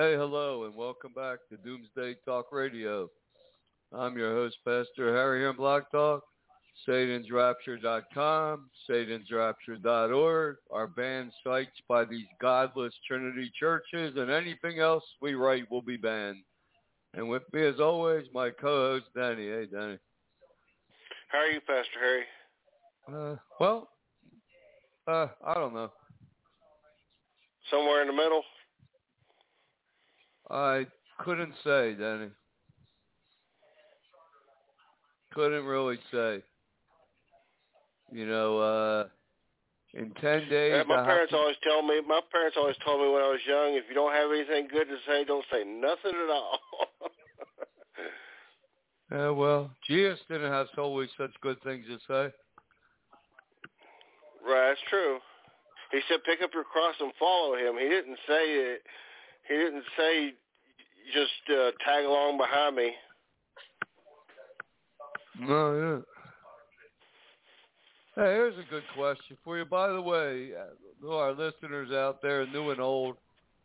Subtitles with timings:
[0.00, 3.10] Hey, hello, and welcome back to Doomsday Talk Radio.
[3.92, 6.22] I'm your host, Pastor Harry here in Blog Talk,
[6.88, 15.70] satansrapture.com, satansrapture.org, our banned sites by these godless Trinity churches, and anything else we write
[15.70, 16.44] will be banned.
[17.12, 19.48] And with me, as always, my co-host, Danny.
[19.48, 19.98] Hey, Danny.
[21.28, 22.24] How are you, Pastor Harry?
[23.06, 23.90] Uh, well,
[25.06, 25.92] uh, I don't know.
[27.70, 28.42] Somewhere in the middle?
[30.50, 30.86] I
[31.18, 32.28] couldn't say, Danny.
[35.32, 36.42] Couldn't really say.
[38.12, 39.04] You know, uh
[39.94, 42.00] in ten days Uh, my I parents to- always tell me.
[42.06, 44.88] My parents always told me when I was young, if you don't have anything good
[44.88, 46.58] to say, don't say nothing at all.
[49.12, 52.32] Yeah, well, Jesus didn't have always such good things to say.
[54.46, 55.18] right, that's true.
[55.90, 58.82] He said, "Pick up your cross and follow him." He didn't say it.
[59.50, 60.32] He didn't say
[61.12, 62.92] just uh, tag along behind me.
[65.40, 66.04] No,
[68.16, 68.22] yeah.
[68.22, 69.64] Hey, here's a good question for you.
[69.64, 70.66] By the way, uh,
[71.02, 73.16] to our listeners out there, new and old,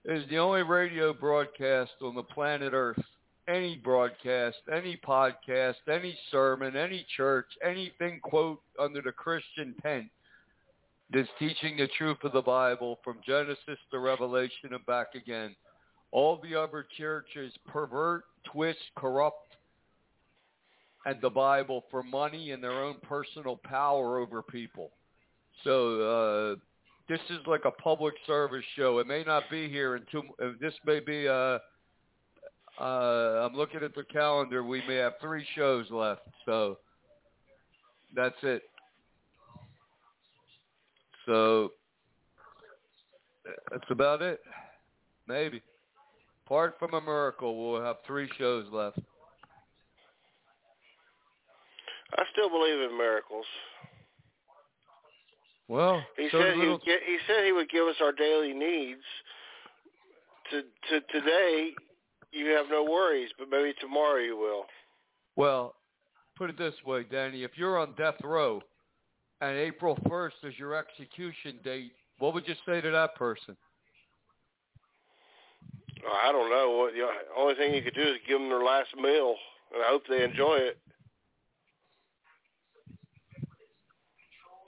[0.05, 3.01] is the only radio broadcast on the planet Earth,
[3.47, 10.05] any broadcast, any podcast, any sermon, any church, anything, quote, under the Christian tent
[11.13, 15.55] that's teaching the truth of the Bible from Genesis to Revelation and back again.
[16.15, 19.57] All the other churches pervert, twist, corrupt,
[21.05, 24.91] and the Bible for money and their own personal power over people.
[25.65, 26.55] So uh,
[27.09, 28.99] this is like a public service show.
[28.99, 31.27] It may not be here until uh, this may be.
[31.27, 31.59] Uh,
[32.79, 34.63] uh, I'm looking at the calendar.
[34.63, 36.21] We may have three shows left.
[36.45, 36.77] So
[38.15, 38.61] that's it.
[41.25, 41.73] So
[43.69, 44.39] that's about it.
[45.27, 45.61] Maybe.
[46.45, 48.99] Apart from a miracle, we'll have three shows left.
[52.17, 53.45] I still believe in miracles.
[55.67, 58.53] Well, He so said he little- get, he said he would give us our daily
[58.53, 59.03] needs.
[60.51, 61.73] To to today,
[62.31, 64.67] you have no worries, but maybe tomorrow you will.
[65.35, 65.75] Well,
[66.35, 67.43] put it this way, Danny.
[67.43, 68.61] If you're on death row
[69.41, 73.57] and April 1st is your execution date, what would you say to that person?
[76.11, 76.77] I don't know.
[76.77, 77.07] What the
[77.37, 79.35] only thing you could do is give them their last meal,
[79.73, 80.77] and I hope they enjoy it.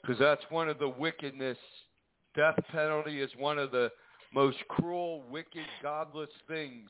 [0.01, 1.57] Because that's one of the wickedness.
[2.35, 3.91] Death penalty is one of the
[4.33, 6.89] most cruel, wicked, godless things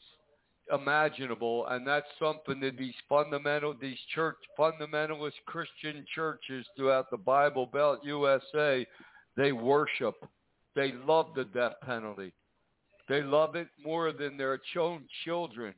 [0.73, 7.65] imaginable, and that's something that these fundamental, these church fundamentalist Christian churches throughout the Bible
[7.65, 8.85] Belt USA,
[9.35, 10.15] they worship.
[10.75, 12.33] They love the death penalty.
[13.07, 15.73] They love it more than their own children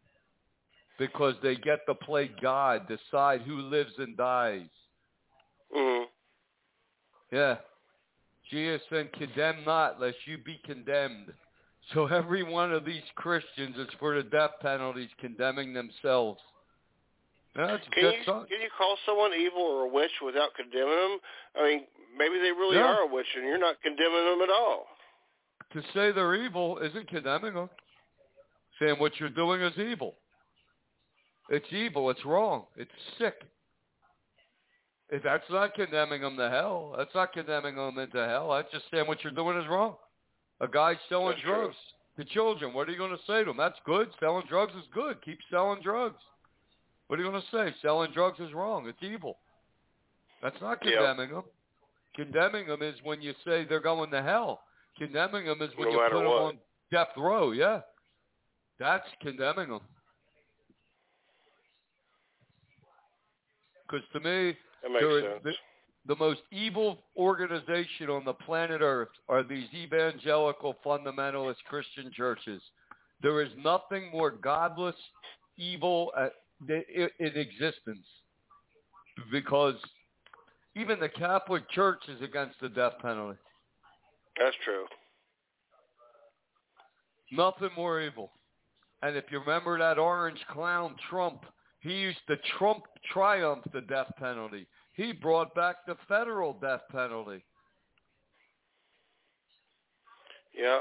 [0.98, 4.68] because they get to play God, decide who lives and dies.
[5.72, 6.04] hmm
[7.32, 7.58] Yeah.
[8.50, 11.32] Jesus said, condemn not, lest you be condemned.
[11.94, 16.42] So every one of these Christians is for the death penalties condemning themselves.
[17.56, 21.20] That's Can you some- can you call someone evil or a witch without condemning them?
[21.56, 22.86] I mean, maybe they really Yeah.
[22.86, 24.88] are a witch, and you're not condemning them at all.
[25.74, 27.70] To say they're evil isn't condemning them.
[28.80, 30.16] Saying what you're doing is evil.
[31.50, 32.10] It's evil.
[32.10, 32.66] It's wrong.
[32.78, 33.36] It's sick.
[35.10, 38.52] If that's not condemning them to hell, that's not condemning them into hell.
[38.52, 39.96] That's just saying what you're doing is wrong.
[40.62, 41.56] A guy selling That's true.
[41.56, 41.76] drugs
[42.18, 42.74] to children.
[42.74, 43.58] What are you going to say to him?
[43.58, 44.10] That's good.
[44.20, 45.18] Selling drugs is good.
[45.24, 46.20] Keep selling drugs.
[47.08, 47.76] What are you going to say?
[47.82, 48.88] Selling drugs is wrong.
[48.88, 49.38] It's evil.
[50.44, 51.44] That's not condemning them.
[52.16, 54.62] Condemning them is when you say they're going to hell.
[54.98, 56.42] Condemning them is when No you put them what.
[56.42, 56.58] on
[56.92, 57.52] death row.
[57.52, 57.82] Yeah,
[58.80, 59.82] that's condemning them.
[63.88, 65.44] Because to me, That makes sense.
[65.44, 65.54] the,
[66.06, 72.62] the most evil organization on the planet Earth are these evangelical fundamentalist Christian churches.
[73.22, 74.96] There is nothing more godless,
[75.58, 76.30] evil uh,
[76.68, 78.06] in existence
[79.32, 79.76] because
[80.76, 83.38] even the Catholic Church is against the death penalty.
[84.40, 84.86] That's true.
[87.32, 88.32] Nothing more evil.
[89.02, 91.46] And if you remember that orange clown Trump,
[91.82, 92.84] he used to Trump
[93.14, 94.68] triumph the death penalty.
[94.94, 97.44] He brought back the federal death penalty.
[100.58, 100.80] Yeah.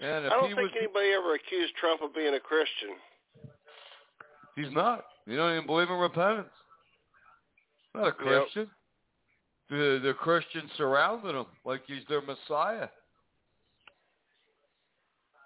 [0.00, 2.90] And I don't think was, anybody ever accused Trump of being a Christian.
[4.56, 5.04] he's not.
[5.26, 6.48] You don't even believe in repentance.
[7.94, 8.70] Not a Christian.
[9.70, 12.88] The the Christians surrounding him like he's their Messiah.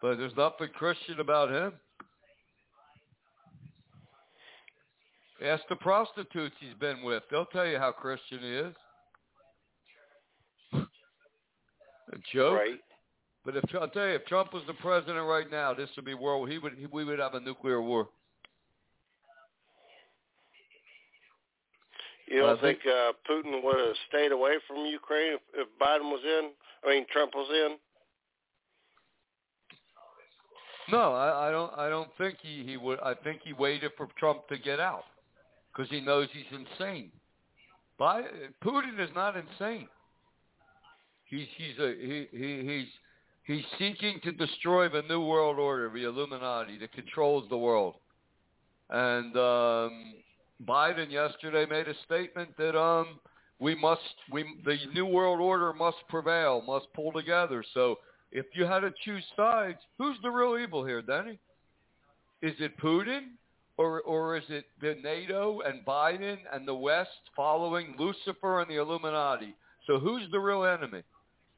[0.00, 1.72] But there's nothing Christian about him.
[5.44, 7.22] Ask the prostitutes he's been with.
[7.30, 8.74] They'll tell you how Christian he is.
[12.12, 12.58] A joke.
[12.58, 12.80] Right.
[13.44, 16.14] But if I'll tell you, if Trump was the president right now, this would be
[16.14, 16.48] world.
[16.48, 16.74] He would.
[16.78, 18.08] He, we would have a nuclear war.
[22.32, 26.10] You don't I think- uh, Putin would have stayed away from Ukraine if, if Biden
[26.10, 26.50] was in?
[26.82, 27.76] I mean, Trump was in?
[30.90, 31.72] No, I, I don't.
[31.78, 32.98] I don't think he, he would.
[33.00, 35.04] I think he waited for Trump to get out
[35.72, 37.10] because he knows he's insane.
[37.98, 38.24] But
[38.64, 39.86] Putin is not insane.
[41.24, 42.88] He's he's a he, he he's
[43.44, 47.94] he's seeking to destroy the new world order, the Illuminati that controls the world.
[48.90, 50.14] And um,
[50.66, 53.18] Biden yesterday made a statement that um
[53.58, 54.00] we must
[54.30, 57.64] we the new world order must prevail, must pull together.
[57.74, 57.98] So
[58.30, 61.38] if you had to choose sides, who's the real evil here, Denny?
[62.40, 63.34] Is it Putin
[63.76, 68.76] or or is it the NATO and Biden and the West following Lucifer and the
[68.76, 69.54] Illuminati?
[69.86, 71.02] So who's the real enemy?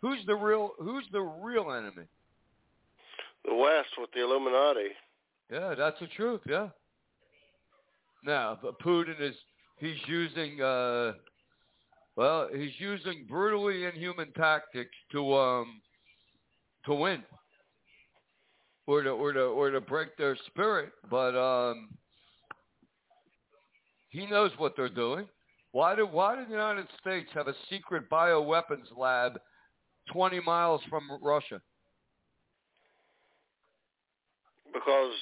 [0.01, 2.07] Who's the real who's the real enemy?
[3.45, 4.91] The West with the Illuminati.
[5.51, 6.69] Yeah, that's the truth, yeah.
[8.25, 9.35] Now, but Putin is
[9.77, 11.13] he's using uh
[12.17, 15.81] well, he's using brutally inhuman tactics to um
[16.87, 17.23] to win.
[18.87, 21.89] Or to or to or to break their spirit, but um
[24.11, 25.27] he knows what they're doing.
[25.73, 29.39] Why do why do the United States have a secret bioweapons lab
[30.13, 31.61] twenty miles from Russia?
[34.73, 35.13] Because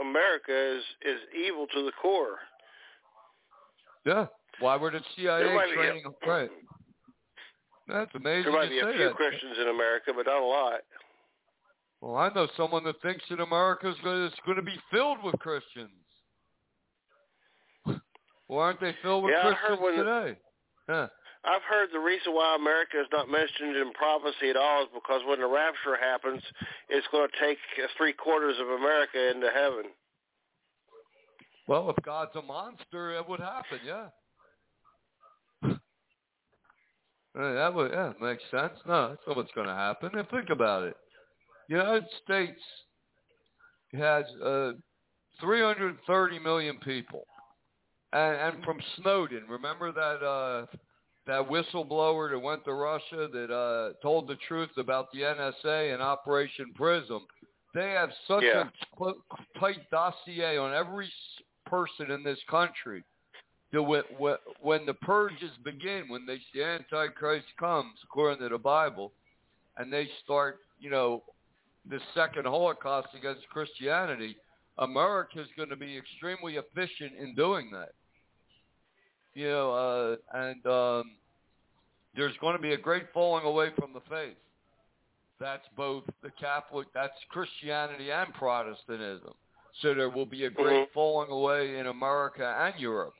[0.00, 2.38] America is, is evil to the core.
[4.04, 4.26] Yeah.
[4.60, 6.04] Why were the CIA There might be- training?
[6.26, 6.50] Right.
[7.88, 8.44] That's amazing.
[8.44, 9.14] There might be a few that.
[9.16, 10.80] Christians in America, but not a lot.
[12.00, 15.90] Well, I know someone that thinks that America is going to be filled with Christians.
[18.48, 20.38] Well, aren't they filled with Yeah, I heard Christians when the- today?
[20.88, 21.08] Huh.
[21.44, 25.22] I've heard the reason why America is not mentioned in prophecy at all is because
[25.26, 26.40] when the rapture happens,
[26.88, 27.58] it's going to take
[27.96, 29.86] three quarters of America into heaven.
[31.68, 33.78] Well, if God's a monster, it would happen.
[33.86, 34.06] Yeah.
[37.34, 38.74] That would yeah makes sense.
[38.86, 40.10] No, that's not what's going to happen.
[40.18, 40.96] And think about it.
[41.68, 42.60] The United States
[43.94, 44.72] has uh,
[45.40, 47.24] 330 million people,
[48.12, 50.66] and, and from Snowden, remember that uh,
[51.26, 56.02] that whistleblower that went to Russia that uh, told the truth about the NSA and
[56.02, 57.20] Operation Prism.
[57.74, 58.64] They have such Yeah.
[59.00, 59.12] a
[59.58, 61.10] tight dossier on every
[61.72, 63.02] person in this country
[63.72, 64.02] that when,
[64.60, 69.12] when, the purges begin, when they, the Antichrist comes, according to the Bible,
[69.78, 71.22] and they start, you know,
[71.88, 74.36] the second Holocaust against Christianity,
[74.78, 77.92] America is going to be extremely efficient in doing that.
[79.34, 81.12] You know, uh, and um,
[82.14, 84.36] there's going to be a great falling away from the faith.
[85.40, 89.32] That's both the Catholic, that's Christianity and Protestantism.
[89.80, 90.92] So there will be a great Mhm.
[90.92, 93.14] falling away in America and Europe.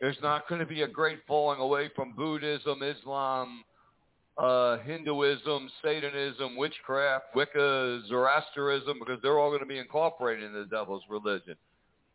[0.00, 3.64] There's not going to be a great falling away from Buddhism, Islam,
[4.36, 10.64] uh, Hinduism, Satanism, witchcraft, Wicca, Zoroastrianism, because they're all going to be incorporated in the
[10.64, 11.56] devil's religion.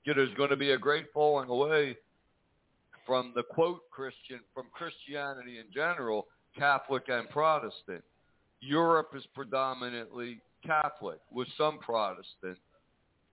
[0.03, 1.97] Yeah, There's going to be a great falling away
[3.05, 6.27] from the quote Christian, from Christianity in general,
[6.57, 8.03] Catholic and Protestant.
[8.59, 12.57] Europe is predominantly Catholic with some Protestant.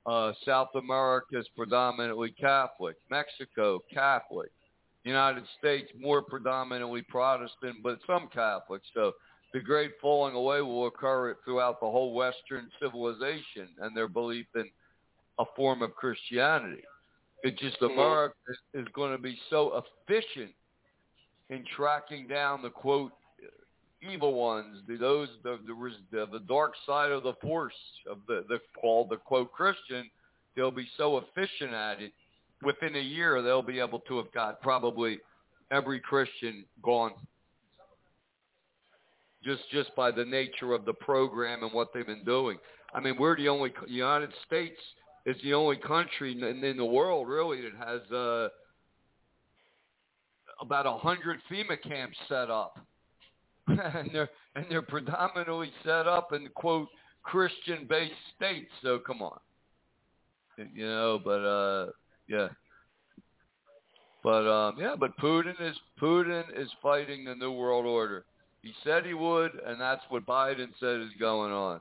[0.06, 2.96] Uh, South America is predominantly Catholic.
[3.10, 4.50] Mexico, Catholic.
[5.04, 8.80] United States, more predominantly Protestant, but some Catholic.
[8.94, 9.12] So
[9.52, 14.68] the great falling away will occur throughout the whole Western civilization and their belief in
[15.38, 16.82] a form of Christianity.
[17.42, 17.92] It's just Mhm.
[17.92, 18.34] America
[18.72, 20.54] is going to be so efficient
[21.50, 23.12] in tracking down the quote
[24.10, 27.74] evil ones, the, those the, the the dark side of the force
[28.10, 30.10] of the the called the quote Christian.
[30.56, 32.12] They'll be so efficient at it.
[32.62, 35.18] Within a year, they'll be able to have got probably
[35.70, 37.12] every Christian gone.
[39.42, 42.58] Just just by the nature of the program and what they've been doing.
[42.94, 44.80] I mean, we're the only United States
[45.26, 48.48] is the only country in, in the world really that has uh,
[50.60, 52.78] about a hundred FEMA camps set up,
[53.68, 56.88] and they're and they're predominantly set up in quote
[57.22, 58.70] Christian-based states.
[58.82, 59.38] So come on,
[60.74, 61.20] you know.
[61.22, 61.86] But uh,
[62.28, 62.48] yeah.
[64.22, 68.24] But um, yeah, but Putin is Putin is fighting the new world order.
[68.62, 71.80] He said he would, and that's what Biden said is going on.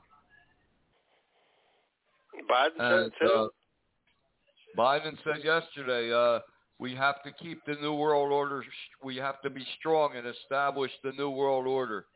[2.50, 3.32] Biden said And, it too.
[3.32, 3.48] uh,
[4.76, 6.40] Biden said yesterday, uh,
[6.78, 8.64] we have to keep the new world order.
[9.02, 12.06] We have to be strong and establish the new world order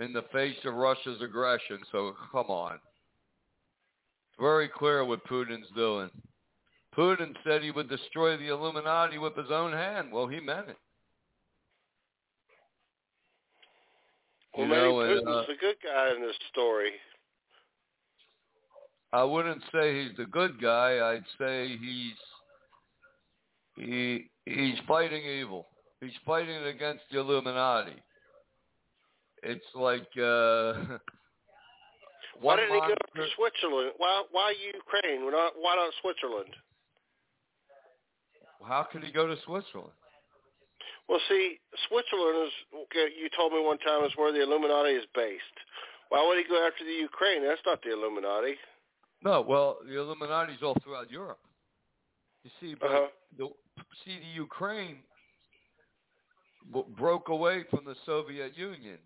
[0.00, 1.78] in the face of Russia's aggression.
[1.90, 2.74] So come on.
[2.74, 6.10] It's very clear what Putin's doing.
[6.96, 10.12] Putin said he would destroy the Illuminati with his own hand.
[10.12, 10.76] Well, he meant it.
[14.56, 16.92] well, you maybe know, and, Putin's uh, the good guy in this story.
[19.12, 21.12] I wouldn't say he's the good guy.
[21.12, 22.16] I'd say he's
[23.76, 25.68] he he's fighting evil.
[26.00, 27.96] He's fighting against the Illuminati.
[29.42, 30.98] It's like uh
[32.40, 33.92] Why didn't he go to Switzerland?
[33.98, 35.24] Why why Ukraine?
[35.24, 36.54] Why not why not Switzerland?
[38.66, 39.92] How could he go to Switzerland?
[41.08, 42.52] Well, see, Switzerland is
[43.18, 45.42] you told me one time is where the Illuminati is based.
[46.10, 47.42] Why would he go after the Ukraine?
[47.42, 48.54] That's not the Illuminati.
[49.24, 51.38] No, well, the Illuminati's all throughout Europe.
[52.44, 53.08] You see, but Uh-huh.
[53.38, 53.48] the
[54.04, 54.98] see the Ukraine
[56.72, 58.98] w- broke away from the Soviet Union.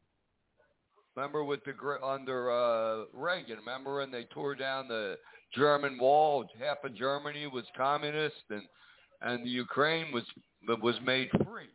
[1.14, 3.58] Remember with the gr- under uh, Reagan?
[3.58, 5.16] Remember when they tore down the
[5.54, 6.44] German wall?
[6.58, 8.62] Half of Germany was communist, and
[9.23, 10.25] and the Ukraine was
[10.82, 11.70] was made free.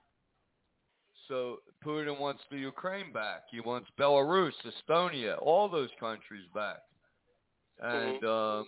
[1.28, 3.44] So Putin wants the Ukraine back.
[3.50, 6.80] He wants Belarus, Estonia, all those countries back.
[7.82, 8.66] And um,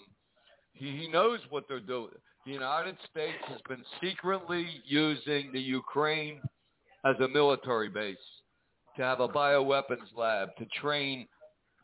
[0.74, 2.14] he, he knows what they're doing.
[2.46, 6.42] The United States has been secretly using the Ukraine
[7.06, 8.18] as a military base
[8.98, 11.26] to have a bioweapons lab to train,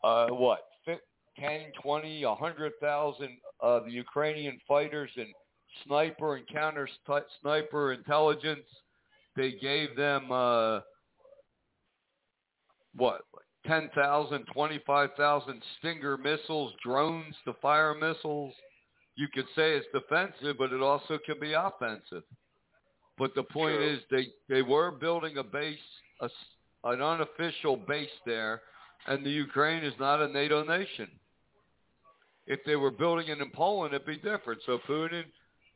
[0.04, 0.98] uh, what, fi-
[1.38, 5.28] 10, 20, 100,000 of the Ukrainian fighters and
[5.86, 6.86] sniper and counter
[7.40, 8.66] sniper intelligence.
[9.36, 10.80] They gave them, uh,
[12.94, 13.22] what,
[13.66, 18.52] 10,000, 25,000 Stinger missiles, drones to fire missiles.
[19.20, 22.22] You could say it's defensive, but it also can be offensive.
[23.18, 23.94] But the point True.
[23.94, 25.76] is, they they were building a base,
[26.22, 26.30] a
[26.84, 28.62] an unofficial base there,
[29.06, 31.08] and the Ukraine is not a NATO nation.
[32.46, 34.62] If they were building it in Poland, it'd be different.
[34.64, 35.24] So Putin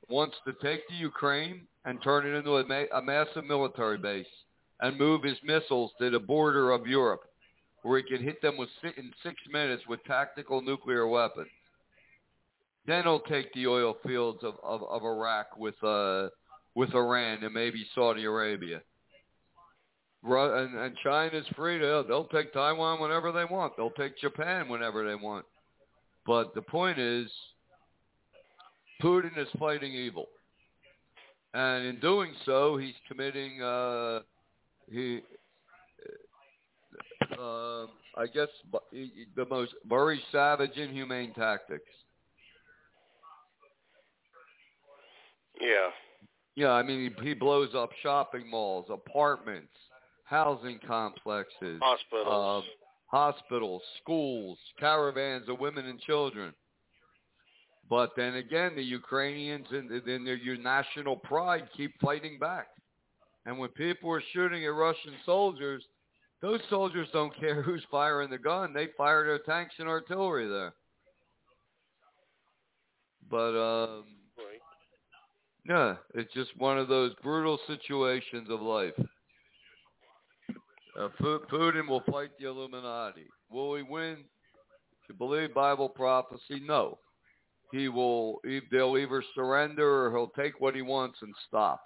[0.08, 4.34] wants to take the Ukraine and turn it into a, ma- a massive military base
[4.80, 7.24] and move his missiles to the border of Europe,
[7.82, 11.50] where he can hit them with in six minutes with tactical nuclear weapons.
[12.86, 16.28] Then he'll take the oil fields of, of, of Iraq with uh,
[16.74, 18.80] with Iran and maybe Saudi Arabia.
[20.26, 23.76] And, and China's free to they'll take Taiwan whenever they want.
[23.76, 25.44] They'll take Japan whenever they want.
[26.26, 27.30] But the point is,
[29.02, 30.26] Putin is fighting evil,
[31.52, 34.20] and in doing so, he's committing uh,
[34.90, 35.20] he.
[37.38, 37.86] Uh,
[38.16, 38.48] I guess
[38.92, 41.90] the most very savage, inhumane tactics.
[45.60, 45.90] Yeah.
[46.56, 49.72] Yeah, I mean he, he blows up shopping malls, apartments,
[50.24, 52.64] housing complexes, Hospitals.
[52.64, 52.70] um,
[53.06, 56.52] hospitals, schools, caravans of women and children.
[57.90, 62.68] But then again, the Ukrainians and in their your national pride keep fighting back.
[63.46, 65.84] And when people are shooting at Russian soldiers,
[66.40, 68.72] those soldiers don't care who's firing the gun.
[68.72, 70.72] They fire their tanks and artillery there.
[73.28, 74.04] But um.
[75.66, 78.92] Yeah, it's just one of those brutal situations of life.
[80.98, 83.26] Uh, Putin will fight the Illuminati.
[83.50, 84.18] Will he win?
[85.08, 86.98] To believe Bible prophecy, no.
[87.72, 88.40] He will.
[88.70, 91.80] They'll either surrender or he'll take what he wants and stop.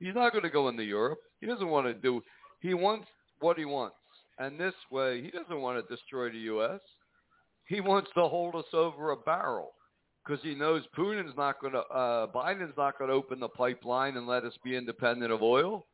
[0.00, 1.20] He's not going to go into Europe.
[1.40, 2.22] He doesn't want to do.
[2.60, 3.06] He wants
[3.40, 3.96] what he wants,
[4.38, 6.80] and this way, he doesn't want to destroy the U.S.
[7.66, 9.74] He wants to hold us over a barrel
[10.28, 11.80] because he knows Putin's not going to.
[11.80, 15.86] Uh, Biden's not going to open the pipeline and let us be independent of oil.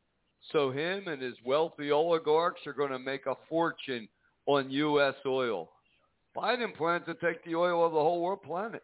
[0.53, 4.09] So him and his wealthy oligarchs are going to make a fortune
[4.47, 5.15] on U.S.
[5.25, 5.71] oil.
[6.37, 8.83] Biden plans to take the oil of the whole world planet.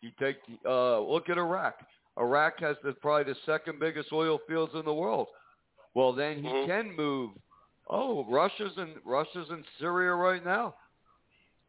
[0.00, 0.36] You take
[0.66, 1.74] uh, look at Iraq.
[2.18, 5.28] Iraq has the, probably the second biggest oil fields in the world.
[5.94, 6.66] Well, then he Mhm.
[6.66, 7.32] can move.
[7.88, 10.74] Oh, Russia's in Russia's in Syria right now,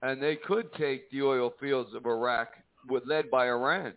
[0.01, 2.49] and they could take the oil fields of Iraq,
[2.89, 3.93] with led by Iran.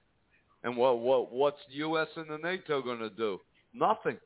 [0.63, 2.09] And what what what's the U.S.
[2.17, 3.39] and the NATO going to do?
[3.73, 4.19] Nothing.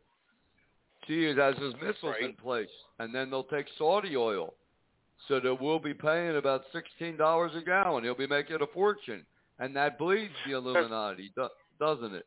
[1.07, 4.55] See, it has his missiles in place, and then they'll take Saudi oil,
[5.29, 8.05] so that we'll be paying about sixteen dollars a gallon.
[8.05, 9.25] He'll be making a fortune,
[9.59, 12.27] and that bleeds the Illuminati, do- doesn't it?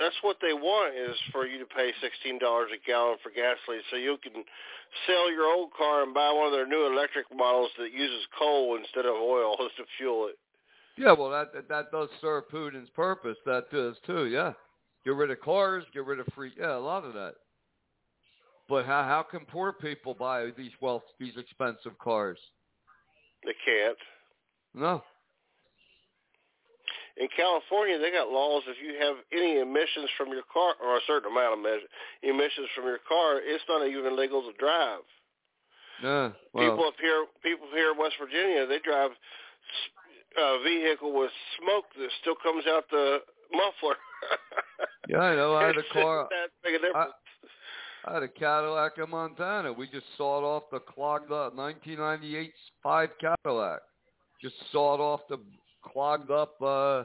[0.00, 3.84] That's what they want is for you to pay sixteen dollars a gallon for gasoline,
[3.90, 4.42] so you can
[5.06, 8.78] sell your old car and buy one of their new electric models that uses coal
[8.80, 10.38] instead of oil to fuel it.
[10.96, 13.36] Yeah, well, that that, that does serve Putin's purpose.
[13.44, 14.24] That does too.
[14.26, 14.54] Yeah,
[15.04, 16.52] get rid of cars, get rid of free.
[16.58, 17.34] Yeah, a lot of that.
[18.70, 22.38] But how how can poor people buy these wealth these expensive cars?
[23.44, 23.98] They can't.
[24.74, 25.02] No.
[27.20, 31.04] In California, they got laws if you have any emissions from your car or a
[31.06, 31.84] certain amount of measure,
[32.24, 35.04] emissions from your car, it's not even legal to drive.
[36.02, 36.32] Yeah.
[36.56, 42.08] people up here, people here in West Virginia, they drive a vehicle with smoke that
[42.24, 43.18] still comes out the
[43.52, 44.00] muffler.
[45.08, 45.54] yeah, I know.
[45.54, 46.26] I had a car.
[46.30, 47.12] That big a difference.
[48.06, 49.72] I had a Cadillac in Montana.
[49.72, 52.52] We just sawed off the clogged up 1998
[52.82, 53.80] five Cadillac.
[54.40, 55.36] Just sawed off the
[55.82, 57.04] clogged up uh,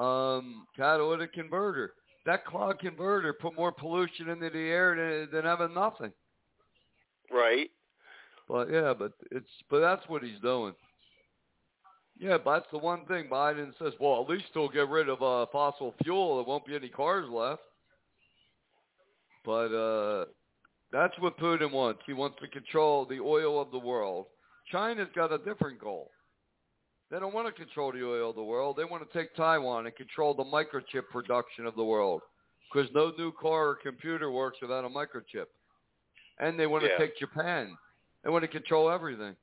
[0.00, 1.94] um, catalytic converter.
[2.26, 6.12] That clogged converter put more pollution into the air than, than having nothing.
[7.32, 7.70] right.
[8.48, 10.72] But yeah, but it's but that's what he's doing.
[12.18, 13.92] Yeah, but that's the one thing Biden says.
[14.00, 16.36] Well, at least he'll get rid of uh, fossil fuel.
[16.36, 17.62] There won't be any cars left.
[19.44, 20.24] But uh,
[20.92, 22.00] that's what Putin wants.
[22.06, 24.26] He wants to control the oil of the world.
[24.70, 26.10] China's got a different goal.
[27.10, 28.76] They don't want to control the oil of the world.
[28.76, 32.20] They want to take Taiwan and control the microchip production of the world.
[32.70, 35.46] Because no new car or computer works without a microchip.
[36.38, 36.98] And they want to Yeah.
[36.98, 37.76] take Japan.
[38.22, 39.36] They want to control everything.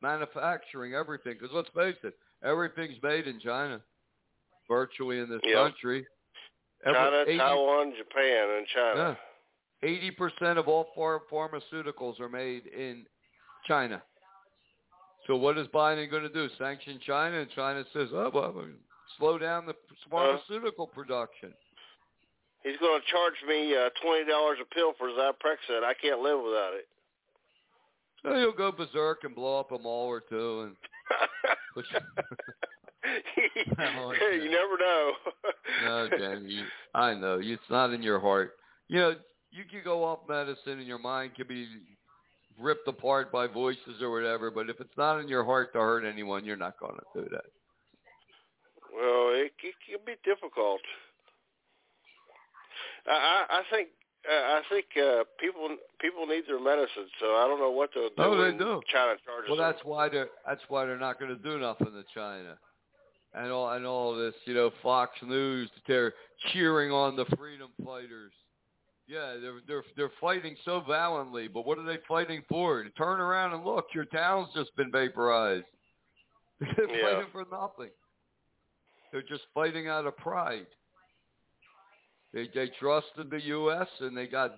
[0.00, 1.34] Manufacturing, everything.
[1.34, 3.82] Because let's face it, everything's made in China.
[4.66, 5.54] Virtually in this Yeah.
[5.56, 6.06] country.
[6.84, 8.96] Every- China, 80 Taiwan, Japan, and China.
[8.96, 9.16] yeah.
[9.82, 10.86] Eighty percent of all
[11.30, 13.06] pharmaceuticals are made in
[13.66, 14.02] China.
[15.26, 16.48] So what is Biden going to do?
[16.58, 18.54] Sanction China, and China says, "Oh, well,
[19.18, 19.74] slow down the
[20.10, 21.52] pharmaceutical production."
[22.62, 25.82] He's going to charge me uh, twenty dollars a pill for Zyprexa.
[25.82, 26.88] I can't live without it.
[28.22, 30.76] So he'll go berserk and blow up a mall or two, and
[33.04, 33.32] hey,
[34.42, 35.12] you never know.
[35.84, 38.52] no, Jamie, you, I know it's not in your heart.
[38.88, 39.14] You know,
[39.50, 41.66] you can go off medicine, and your mind can be
[42.58, 44.50] ripped apart by voices or whatever.
[44.50, 47.28] But if it's not in your heart to hurt anyone, you're not going to do
[47.30, 47.44] that.
[48.94, 50.80] Well, it, it can be difficult.
[53.06, 53.88] I I, think
[54.30, 55.68] uh, I think uh, people
[56.00, 58.14] people need their medicine, so I don't know what they'll do.
[58.18, 58.80] Oh, they do.
[58.90, 59.72] China charges Well, them.
[59.72, 62.56] that's why they're that's why they're not going to do nothing to China,
[63.34, 64.34] and all and all this.
[64.46, 66.14] You know, Fox News they're
[66.52, 68.32] cheering on the freedom fighters.
[69.06, 72.82] Yeah, they're they're they're fighting so valiantly, but what are they fighting for?
[72.82, 75.66] To turn around and look, your town's just been vaporized.
[76.60, 77.02] They're Yeah.
[77.02, 77.90] fighting for nothing.
[79.12, 80.66] They're just fighting out of pride.
[82.32, 83.88] They they trusted the U.S.
[84.00, 84.56] and they got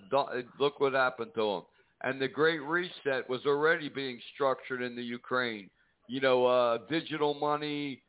[0.61, 1.63] look what happened to them.
[2.03, 5.71] And the Great Reset was already being structured in the Ukraine.
[6.09, 8.03] You know, uh, digital money,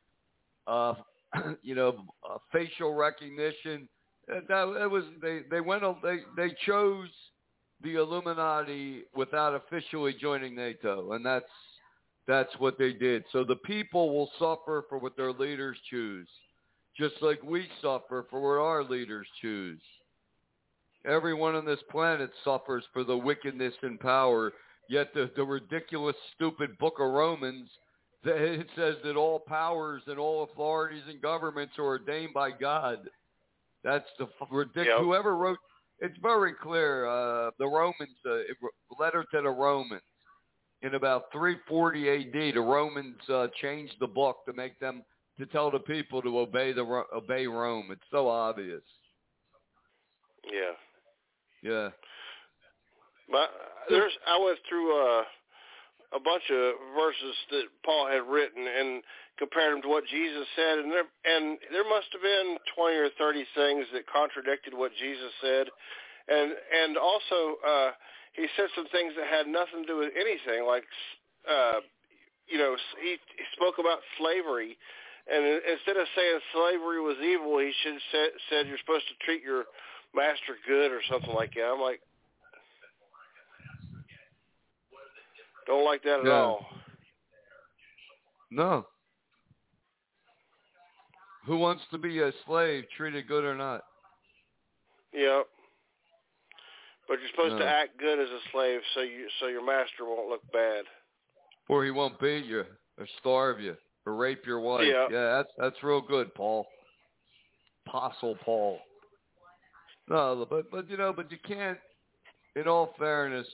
[0.68, 0.94] uh,
[1.64, 3.90] you know, uh, facial recognition.
[4.28, 7.10] That it was they they went they they chose
[7.82, 11.46] the Illuminati without officially joining NATO, and that's
[12.28, 13.24] that's what they did.
[13.32, 16.28] So the people will suffer for what their leaders choose,
[16.98, 19.82] just like we suffer for what our leaders choose.
[21.06, 24.52] Everyone on this planet suffers for the wickedness and power,
[24.90, 27.70] yet the, the ridiculous, stupid book of Romans
[28.24, 33.10] it says that all powers and all authorities and governments are ordained by God.
[33.84, 34.88] That's the ridiculous.
[34.90, 35.00] Yep.
[35.00, 35.58] Whoever wrote
[36.00, 37.08] it's very clear.
[37.08, 38.38] Uh, the Romans, uh,
[39.00, 40.02] letter to the Romans,
[40.84, 45.04] in about 340 A.D., the Romans uh, changed the book to make them
[45.40, 47.88] to tell the people to obey the obey Rome.
[47.92, 48.82] It's so obvious.
[50.46, 51.70] Yeah.
[51.70, 51.90] Yeah.
[53.30, 53.50] But
[53.90, 55.24] there's I went through uh,
[56.16, 59.04] a bunch of verses that Paul had written and
[59.38, 63.10] compared them to what Jesus said, and there and there must have been twenty or
[63.20, 65.68] thirty things that contradicted what Jesus said,
[66.28, 67.92] and and also uh,
[68.34, 70.88] he said some things that had nothing to do with anything, like
[71.46, 71.84] uh,
[72.48, 74.80] you know he, he spoke about slavery,
[75.28, 79.18] and instead of saying slavery was evil, he should have said, said you're supposed to
[79.22, 79.68] treat your
[80.16, 81.68] master good or something like that.
[81.68, 82.02] I'm like,
[85.68, 86.32] don't like that at Yeah.
[86.32, 86.66] all.
[88.50, 88.88] No.
[91.46, 93.84] Who wants to be a slave, treated good or not?
[95.14, 95.48] Yep.
[97.08, 97.60] But you're supposed No.
[97.60, 100.86] to act good as a slave, so you so your master won't look bad.
[101.70, 102.66] Or he won't beat you,
[102.98, 104.86] or starve you, or rape your wife.
[104.86, 105.08] Yeah.
[105.10, 106.68] yeah that's that's real good, Paul.
[107.86, 108.82] Apostle Paul.
[110.10, 111.80] No, but but you know, but you can't.
[112.56, 113.48] In all fairness,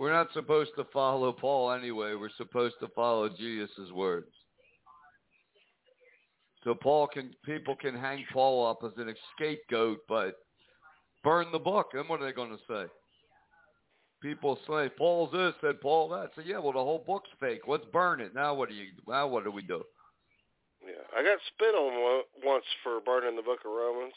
[0.00, 2.14] we're not supposed to follow Paul anyway.
[2.14, 4.32] We're supposed to follow Jesus' words.
[6.64, 10.36] So Paul can people can hang Paul up as an scapegoat, but
[11.22, 11.88] burn the book.
[11.92, 12.90] And what are they going to say?
[14.22, 16.30] People say Paul's this, said Paul that.
[16.34, 17.60] So yeah, well the whole book's fake.
[17.68, 18.34] Let's burn it.
[18.34, 18.86] Now what do you?
[19.06, 19.82] Now what do we do?
[20.82, 24.14] Yeah, I got spit on once for burning the Book of Romans.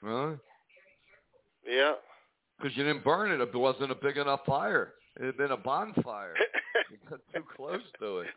[0.00, 0.36] Really?
[1.68, 1.96] Yeah.
[2.64, 3.42] Because you didn't burn it.
[3.44, 4.94] It wasn't a big enough fire.
[5.20, 6.32] It had been a bonfire.
[6.90, 8.28] you got too close to it.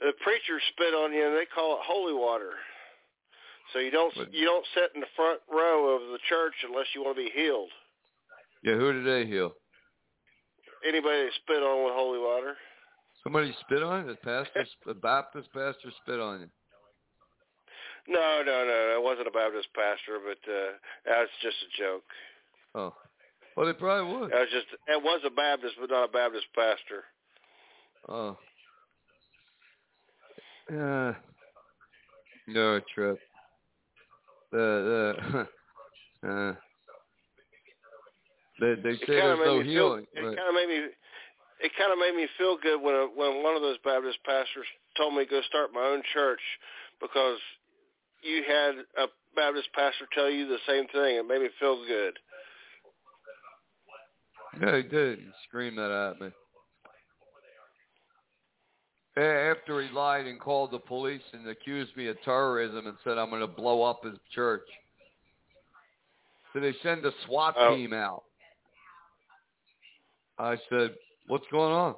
[0.00, 2.52] the preacher spit on you, and they call it holy water.
[3.74, 6.86] So you don't But- you don't sit in the front row of the church unless
[6.94, 7.68] you want to be healed.
[8.64, 9.52] Yeah, who did they heal?
[10.82, 12.56] Anybody that spit on with holy water.
[13.22, 14.12] Somebody spit on you?
[14.12, 16.50] The pastor, the Baptist pastor spit on you.
[18.08, 20.72] No, no, no, it wasn't a Baptist pastor, but uh,
[21.04, 22.04] that's just a joke.
[22.74, 22.94] Oh.
[23.56, 24.30] Well, they probably would.
[24.30, 27.04] That was just it was a Baptist, but not a Baptist pastor.
[28.08, 28.36] Oh.
[30.70, 31.14] Yeah.
[32.46, 33.18] No trip.
[34.52, 35.14] The
[36.22, 36.54] the uh,
[38.60, 40.06] they they It say there's no healing.
[40.14, 40.30] feel.
[40.30, 40.86] It kind of made me.
[41.60, 44.66] It kind of made me feel good when a, when one of those Baptist pastors
[44.96, 46.40] told me to go start my own church
[47.00, 47.38] because
[48.22, 51.16] you had a Baptist pastor tell you the same thing.
[51.16, 52.14] It made me feel good.
[54.60, 55.18] Yeah, he did.
[55.18, 56.28] He screamed that at me.
[59.16, 63.30] After he lied and called the police and accused me of terrorism and said I'm
[63.30, 64.62] going to blow up his church.
[66.52, 67.74] So they send a SWAT Oh.
[67.74, 68.22] team out.
[70.38, 70.94] I said,
[71.26, 71.94] what's going on?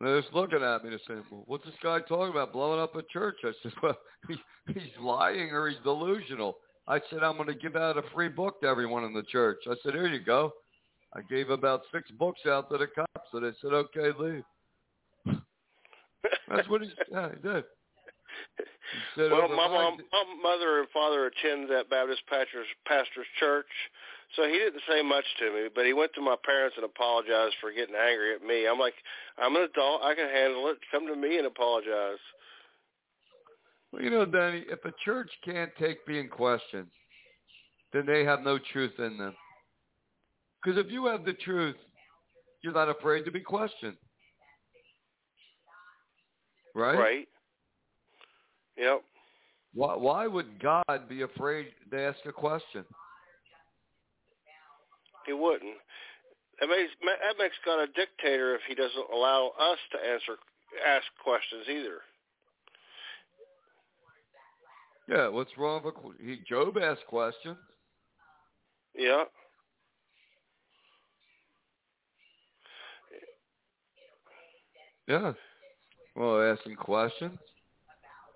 [0.00, 2.80] And they're just looking at me and saying, well, what's this guy talking about, blowing
[2.80, 3.36] up a church?
[3.44, 4.36] I said, well, he,
[4.72, 6.56] he's lying or he's delusional.
[6.88, 9.58] I said, I'm going to give out a free book to everyone in the church.
[9.68, 10.50] I said, here you go.
[11.14, 14.44] I gave about six books out to the cops, and they said, okay, leave.
[16.48, 17.64] That's what he, yeah, he did.
[18.56, 23.66] He said, well, my mom, my mother and father attend that Baptist pastor's pastor's church,
[24.36, 25.68] so he didn't say much to me.
[25.74, 28.66] But he went to my parents and apologized for getting angry at me.
[28.68, 28.94] I'm like,
[29.38, 30.02] I'm an adult.
[30.02, 30.78] I can handle it.
[30.92, 32.22] Come to me and apologize.
[33.92, 36.88] Well, you know, Danny, if a church can't take being questioned,
[37.92, 39.34] then they have no truth in them.
[40.62, 41.76] Because if you have the truth,
[42.62, 43.96] you're not afraid to be questioned.
[46.74, 46.98] Right?
[46.98, 47.28] Right.
[48.76, 49.02] Yep.
[49.74, 52.84] Why, why would God be afraid to ask a question?
[55.26, 55.76] He wouldn't.
[56.60, 60.36] That makes that makes God a dictator if he doesn't allow us to answer
[60.86, 62.00] ask questions either.
[65.08, 67.56] Yeah, what's wrong with he, Job asked questions?
[68.94, 69.24] Yeah.
[75.10, 75.32] Yeah.
[76.14, 77.38] Well, asking questions.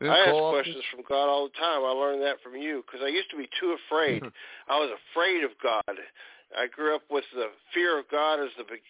[0.00, 1.86] They I ask questions from God all the time.
[1.86, 4.22] I learned that from you because I used to be too afraid.
[4.68, 5.96] I was afraid of God.
[6.58, 8.82] I grew up with the fear of God as the, be-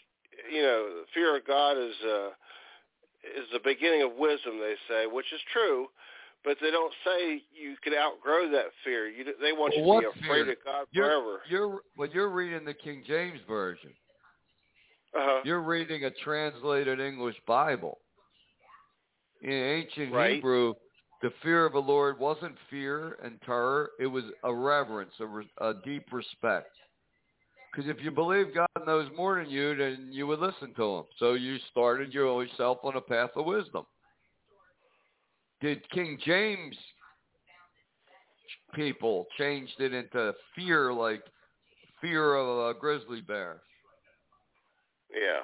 [0.51, 2.29] you know, the fear of God is uh,
[3.37, 4.59] is the beginning of wisdom.
[4.59, 5.89] They say, which is true,
[6.43, 9.09] but they don't say you can outgrow that fear.
[9.09, 10.53] You, they want you to be afraid fear?
[10.53, 11.41] of God You're, forever.
[11.49, 13.91] You're well, you're reading the King James version.
[15.17, 15.41] Uh-huh.
[15.45, 17.99] You're reading a translated English Bible.
[19.43, 20.35] In ancient Right.
[20.37, 20.75] Hebrew,
[21.23, 25.51] the fear of the Lord wasn't fear and terror; it was a reverence, a, re-
[25.61, 26.75] a deep respect.
[27.71, 31.05] Because if you believe God knows more than you, then you would listen to Him.
[31.19, 33.85] So you started yourself on a path of wisdom.
[35.61, 36.77] Did King James
[38.75, 41.23] people changed it into fear, like
[42.01, 43.61] fear of a grizzly bear?
[45.15, 45.41] Yeah.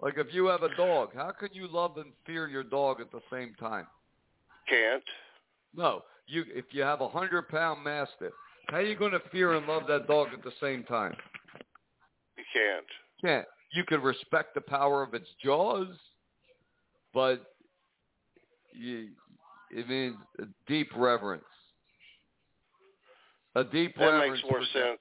[0.00, 3.10] Like if you have a dog, how can you love and fear your dog at
[3.10, 3.86] the same time?
[4.68, 5.02] Can't.
[5.74, 8.32] No, you if you have a hundred pound mastiff,
[8.68, 11.14] how are you going to fear and love that dog at the same time?
[12.36, 12.86] You can't.
[13.22, 13.46] Can't.
[13.72, 15.88] You can respect the power of its jaws,
[17.14, 17.52] but
[18.72, 19.08] you,
[19.70, 21.44] it means a deep reverence.
[23.54, 24.42] A deep That reverence.
[24.42, 25.00] makes more sense.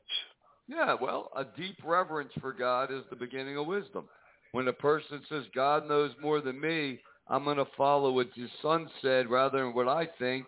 [0.67, 4.05] Yeah, well, a deep reverence for God is the beginning of wisdom.
[4.51, 8.49] When a person says, God knows more than me, I'm going to follow what his
[8.61, 10.45] son said rather than what I think,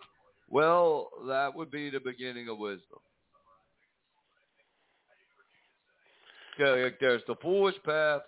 [0.48, 2.98] well, that would be the beginning of wisdom.
[6.58, 8.22] There's the foolish path,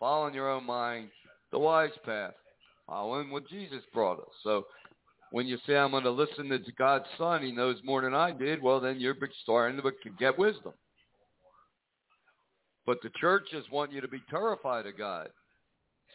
[0.00, 1.10] following your own mind,
[1.52, 2.34] the wise path,
[2.86, 4.34] following what Jesus brought us.
[4.42, 4.66] So
[5.30, 8.32] when you say, I'm going to listen to God's son, he knows more than I
[8.32, 10.72] did, well, then you're starting to get wisdom.
[12.86, 15.28] But the churches want you to be terrified of God.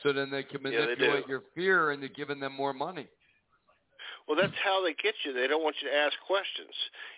[0.04, 3.08] So then they can Yeah, they manipulate your fear into giving them more money.
[4.28, 5.34] Well, that's how they get you.
[5.34, 6.72] They don't want you to ask questions.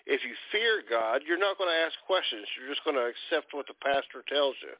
[0.08, 2.48] If you fear God, you're not going to ask questions.
[2.58, 4.74] You're just going to accept what the pastor tells you.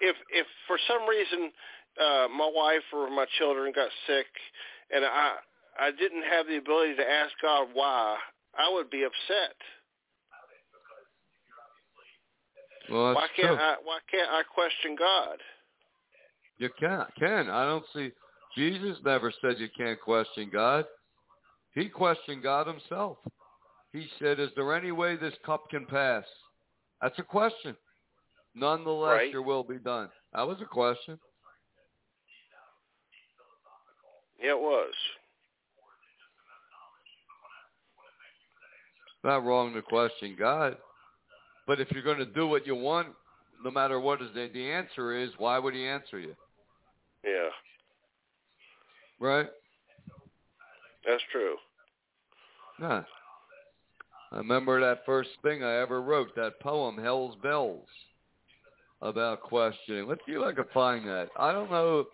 [0.00, 1.52] If if for some reason
[2.00, 4.26] uh, my wife or my children got sick
[4.90, 5.36] and I
[5.78, 8.16] I didn't have the ability to ask God why,
[8.56, 9.56] I would be upset.
[12.90, 13.56] Well, why can't true.
[13.56, 15.38] I why can't I question God?
[16.58, 17.04] You can.
[17.18, 17.50] Can.
[17.50, 18.10] I don't see.
[18.56, 20.86] Jesus never said you can't question God.
[21.74, 23.18] He questioned God himself.
[23.92, 26.24] He said, is there any way this cup can pass?
[27.02, 27.76] That's a question.
[28.54, 29.30] Nonetheless, Right.
[29.30, 30.10] your will be done.
[30.32, 31.18] That was a question.
[34.42, 34.94] Yeah, it was.
[39.06, 40.78] It's not wrong to question God.
[41.66, 43.08] But if you're going to do what you want,
[43.64, 46.34] no matter what is the, the answer is, why would he answer you?
[47.24, 47.48] Yeah,
[49.18, 49.46] Right?
[51.06, 51.56] that's true.
[52.80, 53.02] Yeah.
[54.32, 57.86] I remember that first thing I ever wrote, that poem, Hell's Bells,
[59.00, 60.08] about questioning.
[60.08, 61.28] Let's see if I can find that.
[61.38, 62.04] I don't know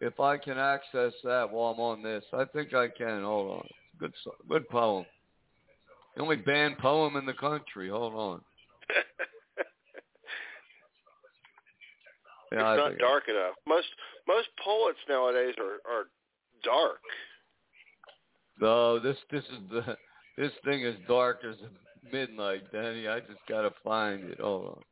[0.00, 2.22] if I can access that while I'm on this.
[2.32, 3.22] I think I can.
[3.22, 3.68] Hold on.
[3.98, 4.12] Good,
[4.48, 5.06] good poem.
[6.14, 7.88] The only banned poem in the country.
[7.88, 8.40] Hold on.
[12.52, 13.54] Yeah, I it's not dark enough.
[13.66, 13.88] Most
[14.26, 16.06] most poets nowadays are are
[16.64, 17.00] dark.
[18.60, 19.96] No, this this is the
[20.36, 21.56] this thing is dark as
[22.10, 23.06] midnight, Danny.
[23.06, 24.40] I just gotta find it.
[24.40, 24.82] Hold on.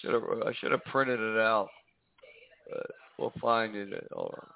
[0.00, 1.68] Should have I should have printed it out.
[2.70, 2.86] But
[3.18, 3.88] we'll find it.
[4.12, 4.46] Hold on.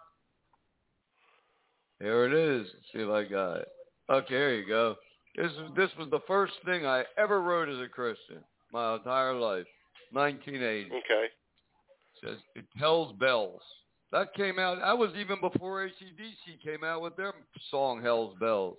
[2.00, 2.66] Here it is.
[2.74, 3.68] Let's see if I got it.
[4.10, 4.96] Okay, here you go.
[5.36, 8.38] This this was the first thing I ever wrote as a Christian,
[8.72, 9.66] my entire life.
[10.12, 11.26] 1980 Okay.
[12.22, 13.62] says it Hell's Bells.
[14.12, 14.78] That came out.
[14.78, 17.32] That was even before ACDC came out with their
[17.70, 18.78] song "Hell's Bells."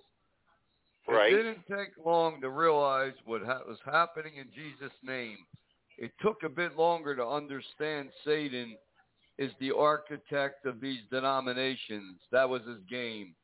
[1.06, 1.32] Right.
[1.32, 5.36] It didn't take long to realize what ha- was happening in Jesus' name.
[5.98, 8.76] It took a bit longer to understand Satan
[9.38, 12.18] is the architect of these denominations.
[12.32, 13.34] That was his game.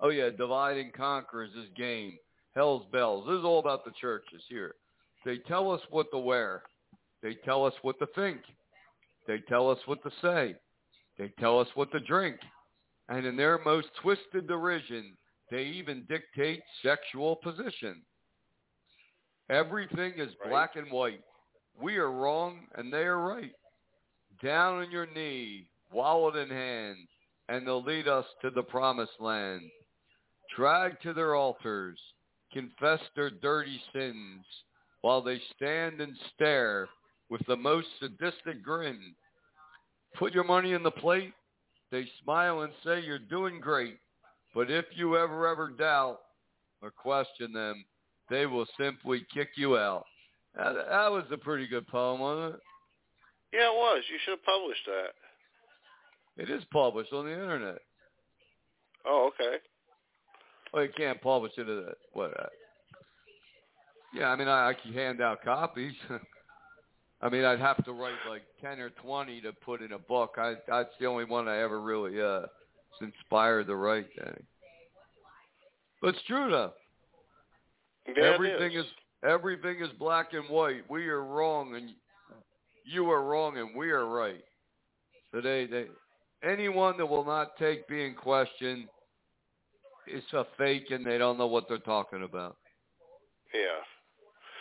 [0.00, 2.18] Oh yeah, divide and conquer is his game.
[2.54, 3.26] Hell's bells.
[3.26, 4.74] This is all about the churches here.
[5.24, 6.62] They tell us what to wear.
[7.22, 8.40] They tell us what to think.
[9.26, 10.54] They tell us what to say.
[11.18, 12.36] They tell us what to drink.
[13.08, 15.16] And in their most twisted derision,
[15.50, 18.02] they even dictate sexual position.
[19.50, 21.20] Everything is black and white.
[21.80, 23.52] We are wrong and they are right.
[24.42, 26.96] Down on your knee, wallet in hand,
[27.48, 29.62] and they'll lead us to the promised land.
[30.56, 31.98] Drag to their altars,
[32.54, 34.44] confess their dirty sins,
[35.02, 36.88] while they stand and stare
[37.28, 39.14] with the most sadistic grin.
[40.18, 41.34] Put your money in the plate.
[41.90, 43.98] They smile and say you're doing great.
[44.54, 46.20] But if you ever, ever doubt
[46.80, 47.84] or question them,
[48.30, 50.04] they will simply kick you out.
[50.56, 52.60] That, that was a pretty good poem, wasn't it?
[53.52, 54.02] Yeah, it was.
[54.10, 56.42] You should have published that.
[56.42, 57.78] It is published on the internet.
[59.06, 59.58] Oh, okay.
[60.74, 61.96] Well, you can't publish it at.
[62.14, 62.32] What?
[62.38, 62.46] Uh,
[64.12, 65.94] yeah, I mean, I, I can hand out copies.
[67.22, 70.34] I mean, I'd have to write like ten or twenty to put in a book.
[70.36, 72.48] I that's the only one I ever really uh was
[73.00, 74.44] inspired to write, Danny.
[76.02, 76.72] But it's true though.
[78.16, 78.84] Yeah, everything is.
[78.84, 78.90] is
[79.22, 80.90] everything is black and white.
[80.90, 81.90] We are wrong and
[82.84, 84.42] you are wrong and we are right.
[85.32, 85.86] They, they
[86.42, 88.88] anyone that will not take being questioned
[90.06, 92.56] is a fake and they don't know what they're talking about.
[93.52, 93.80] Yeah.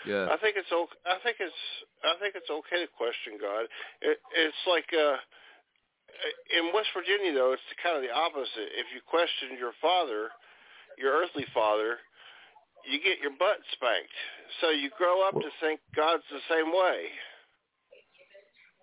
[0.05, 0.27] Yeah.
[0.31, 0.99] I think it's okay.
[1.07, 1.61] I think it's
[2.03, 3.65] I think it's okay to question God.
[4.03, 5.15] It, it's like uh,
[6.51, 8.69] in West Virginia though, it's kind of the opposite.
[8.75, 10.27] If you question your father,
[10.99, 11.97] your earthly father,
[12.83, 14.17] you get your butt spanked.
[14.59, 17.07] So you grow up to think God's the same way.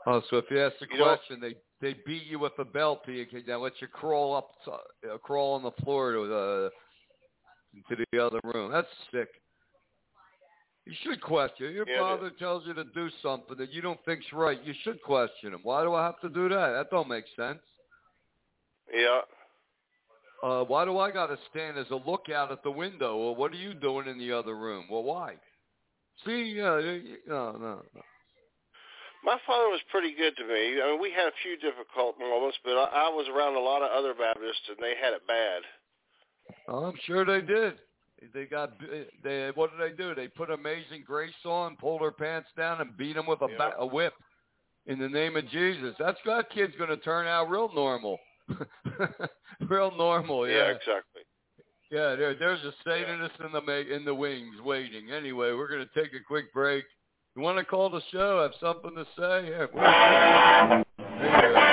[0.06, 3.02] Oh, so if you ask the You question, they they beat you with a belt,
[3.06, 6.70] you can then let you crawl up, uh, crawl on the floor to the
[7.88, 8.70] to the other room.
[8.72, 9.28] That's sick.
[10.86, 11.72] You should question.
[11.72, 14.62] Your Yeah, father tells you to do something that you don't think's right.
[14.64, 15.60] You should question him.
[15.62, 16.70] Why do I have to do that?
[16.70, 17.60] That don't make sense.
[18.92, 19.20] Yeah.
[20.42, 23.16] Uh, why do I got to stand as a lookout at the window?
[23.16, 24.86] Well, what are you doing in the other room?
[24.90, 25.34] Well, why?
[26.24, 26.80] See, uh,
[27.28, 28.02] no, no, no.
[29.24, 30.80] My father was pretty good to me.
[30.82, 33.82] I mean, we had a few difficult moments, but I, I was around a lot
[33.82, 35.62] of other Baptists, and they had it bad.
[36.68, 37.74] Oh, I'm sure they did.
[38.34, 38.72] They got
[39.22, 39.50] they.
[39.54, 40.14] What did they do?
[40.14, 43.56] They put Amazing Grace on, pulled her pants down, and beat them with a, Yeah.
[43.56, 44.12] ba- a whip
[44.86, 45.94] in the name of Jesus.
[45.98, 48.18] That's that kid's going to turn out real normal,
[49.68, 50.48] real normal.
[50.48, 51.22] yeah, Yeah, exactly.
[51.90, 52.14] yeah.
[52.16, 55.10] There, there's a Satanist in the in the wings waiting.
[55.10, 56.84] Anyway, we're going to take a quick break.
[57.36, 58.42] You want to call the show?
[58.42, 59.68] Have something to say?
[61.22, 61.56] Yeah.
[61.56, 61.69] Uh,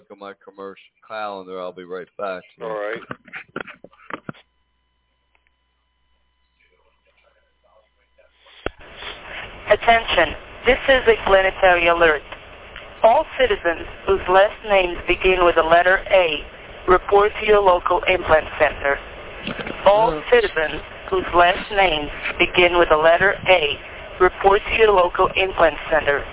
[0.00, 1.60] look at my commercial calendar.
[1.60, 2.42] I'll be right back.
[2.62, 3.00] All right.
[9.70, 10.34] Attention,
[10.66, 12.22] this is a planetary alert.
[13.02, 16.44] All citizens whose last names begin with the letter A
[16.88, 18.98] report to your local implant center.
[19.84, 20.80] All citizens
[21.10, 23.78] whose last names begin with the letter A
[24.20, 26.24] report to your local implant center.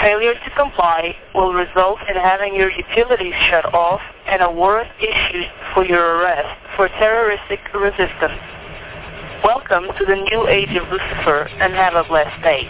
[0.00, 5.46] Failure to comply will result in having your utilities shut off and a warrant issued
[5.74, 8.40] for your arrest for terroristic resistance.
[9.44, 12.68] Welcome to the new age of Lucifer and have a blessed day.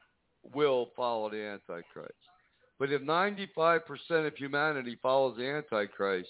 [0.53, 2.13] will follow the Antichrist.
[2.79, 6.29] But if 95 percent of humanity follows the Antichrist,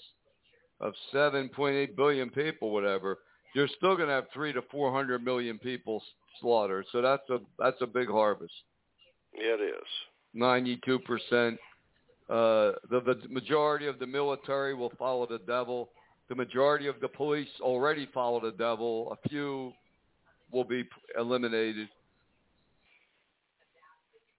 [0.80, 3.18] of 7.8 billion people, whatever,
[3.54, 6.02] you're still going to have three to 400 million people
[6.40, 6.84] slaughtered.
[6.92, 8.52] So that's a that's a big harvest.
[9.32, 9.86] Yeah, it is.
[10.34, 11.58] 92 percent.
[12.28, 15.90] Uh, the, the majority of the military will follow the devil.
[16.28, 19.12] The majority of the police already follow the devil.
[19.12, 19.72] A few
[20.50, 20.84] will be
[21.18, 21.88] eliminated.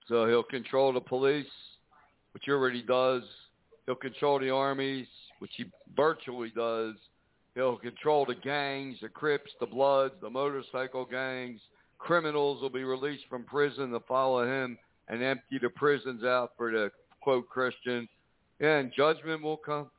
[0.07, 1.45] So he'll control the police,
[2.33, 3.23] which he already does.
[3.85, 5.07] He'll control the armies,
[5.39, 5.65] which he
[5.95, 6.95] virtually does.
[7.53, 11.59] He'll control the gangs, the Crips, the Bloods, the motorcycle gangs.
[11.99, 14.77] Criminals will be released from prison to follow him
[15.07, 18.07] and empty the prisons out for the quote Christian.
[18.59, 19.89] And judgment will come.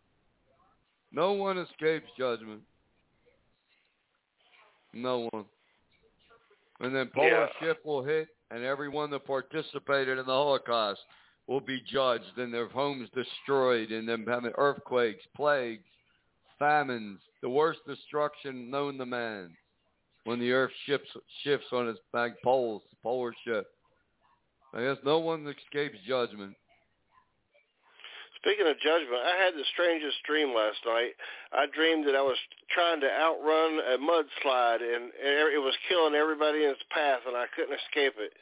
[1.13, 2.63] No one escapes judgment.
[4.93, 5.45] No one.
[6.81, 7.59] And then polar Yeah.
[7.59, 11.01] ship will hit, and everyone that participated in the Holocaust
[11.47, 15.87] will be judged, and their homes destroyed, and them having earthquakes, plagues,
[16.59, 19.57] famines, the worst destruction known to man.
[20.25, 23.69] When the earth shifts shifts on its back poles, polar shift.
[24.75, 26.57] I guess no one escapes judgment.
[28.37, 31.13] Speaking of judgment, I had the strangest dream last night.
[31.53, 32.37] I dreamed that I was
[32.71, 37.47] trying to outrun a mudslide, and it was killing everybody in its path, and I
[37.57, 38.33] couldn't escape it.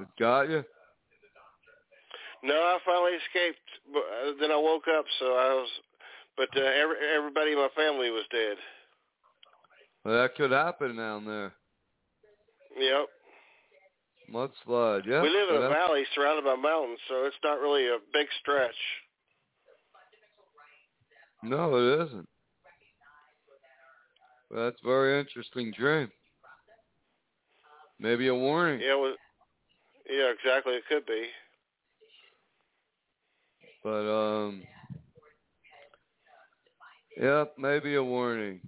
[0.00, 0.64] It got you?
[2.42, 5.68] No, I finally escaped, but uh, then I woke up, so I was,
[6.36, 8.58] but uh, every, everybody in my family was dead.
[10.04, 11.54] Well, that could happen down there.
[12.78, 13.08] Yep.
[14.32, 15.22] Mudslide, yeah.
[15.22, 18.74] we live in a valley surrounded by mountains, so it's not really a big stretch.
[21.42, 22.28] No, it isn't.
[24.50, 26.10] Well, that's a very interesting dream.
[27.98, 28.80] Maybe a warning.
[28.80, 29.16] Yeah, was,
[30.08, 30.74] yeah, exactly.
[30.74, 31.26] It could be.
[33.82, 34.62] But um
[37.20, 38.60] Yep, maybe a warning.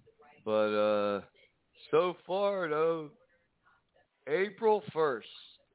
[0.44, 1.20] But uh
[1.90, 3.10] so far though
[4.28, 5.28] April first,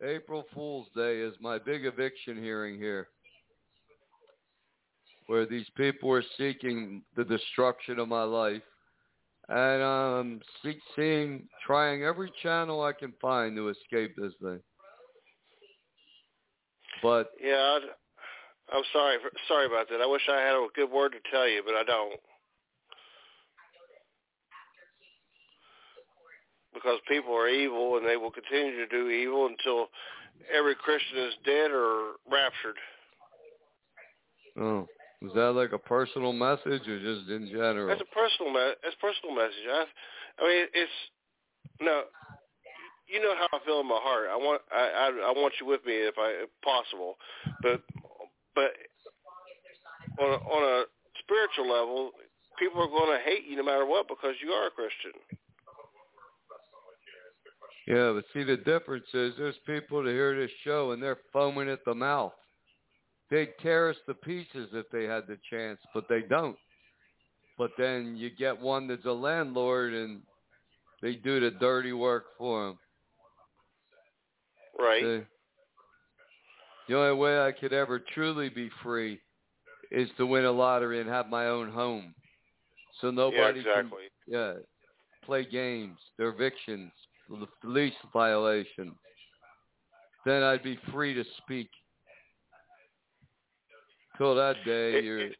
[0.03, 3.07] April Fool's Day is my big eviction hearing here.
[5.27, 8.61] Where these people are seeking the destruction of my life.
[9.47, 14.59] And um see, seeing trying every channel I can find to escape this thing.
[17.01, 17.81] But Yeah, I'd,
[18.73, 19.17] I'm sorry.
[19.47, 20.01] Sorry about that.
[20.01, 22.19] I wish I had a good word to tell you, but I don't.
[26.81, 29.89] Because people are evil, and they will continue to do evil until
[30.49, 32.77] every Christian is dead or raptured.
[34.57, 34.87] oh
[35.21, 37.87] Was that like a personal message or just in general?
[37.87, 39.65] That's a personal me- that's a personal message.
[39.69, 39.85] I
[40.39, 40.97] I mean it's
[41.81, 42.03] no
[43.07, 44.27] you know how I feel in my heart.
[44.31, 47.15] I want I I, I want you with me if I if possible.
[47.61, 47.83] But
[48.55, 48.71] but
[50.19, 50.83] on a, on a
[51.23, 52.11] spiritual level,
[52.59, 55.11] people are going to hate you no matter what because you are a Christian.
[57.87, 61.69] Yeah, but see the difference is there's people to hear this show and they're foaming
[61.69, 62.33] at the mouth.
[63.29, 66.57] They'd tear us to pieces if they had the chance, but they don't.
[67.57, 70.21] But then you get one that's a landlord and
[71.01, 72.79] they do the dirty work for them.
[74.77, 75.01] Right.
[75.01, 75.25] See?
[76.87, 79.19] The only way I could ever truly be free
[79.91, 82.13] is to win a lottery and have my own home.
[82.99, 84.03] So yeah, nobody exactly.
[84.25, 84.53] can yeah,
[85.23, 86.91] play games, their evictions,
[87.39, 88.93] the police violations.
[90.25, 91.69] Then I'd be free to speak.
[94.17, 95.31] Till that day, you're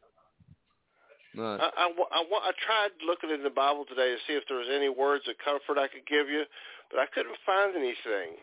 [1.34, 1.60] not.
[1.60, 4.66] I, I, I, I tried looking in the Bible today to see if there was
[4.72, 6.42] any words of comfort I could give you,
[6.90, 8.42] but I couldn't find anything.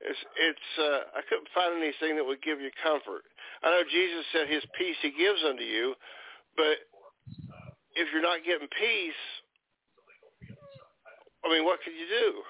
[0.00, 3.24] It's, it's, uh, I couldn't find anything that would give you comfort.
[3.62, 5.94] I know Jesus said His peace He gives unto you,
[6.56, 6.76] but
[7.94, 9.22] if you're not getting peace,
[11.44, 12.44] I mean, what can you do?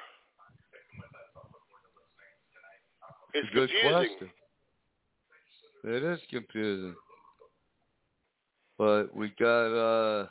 [3.34, 3.90] It's a good confusing.
[3.90, 4.30] question.
[5.84, 6.94] It is confusing.
[8.78, 10.26] But we got uh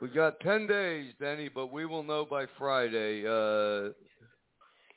[0.00, 3.92] we got ten days, Denny, but we will know by Friday uh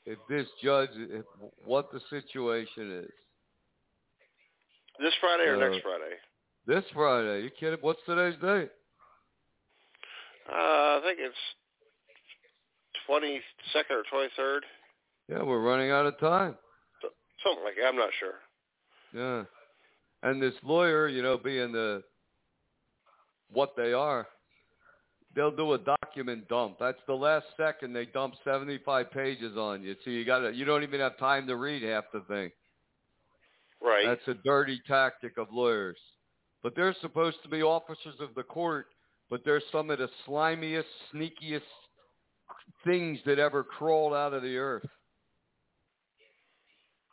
[0.05, 1.25] if this judge if,
[1.65, 3.11] what the situation is.
[4.99, 6.15] This Friday or Uh, next Friday?
[6.67, 7.79] This Friday, you kidding?
[7.81, 8.69] What's today's date?
[10.49, 10.53] Uh,
[10.97, 11.35] I think it's
[13.07, 13.41] twenty
[13.73, 14.63] second or twenty third,
[15.31, 16.57] Yeah, we're running out of time.
[17.41, 17.87] something like that.
[17.87, 18.33] I'm not sure.
[19.13, 19.43] Yeah.
[20.23, 22.03] And this lawyer, you know, being the
[23.49, 24.27] what they are,
[25.33, 26.77] they'll do a document dump.
[26.79, 29.95] That's the last second they dump 75 pages on you.
[30.03, 32.51] So you got to you don't even have time to read half the thing.
[33.81, 34.05] Right.
[34.05, 35.97] That's a dirty tactic of lawyers.
[36.61, 38.87] But they're supposed to be officers of the court,
[39.29, 41.61] but they're some of the slimiest, sneakiest
[42.85, 44.85] things that ever crawled out of the earth.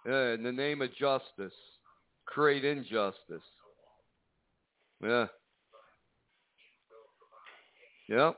[0.08, 1.52] Yeah, in the name of justice,
[2.24, 3.42] create injustice.
[5.02, 5.26] Yeah.
[8.08, 8.36] Yep.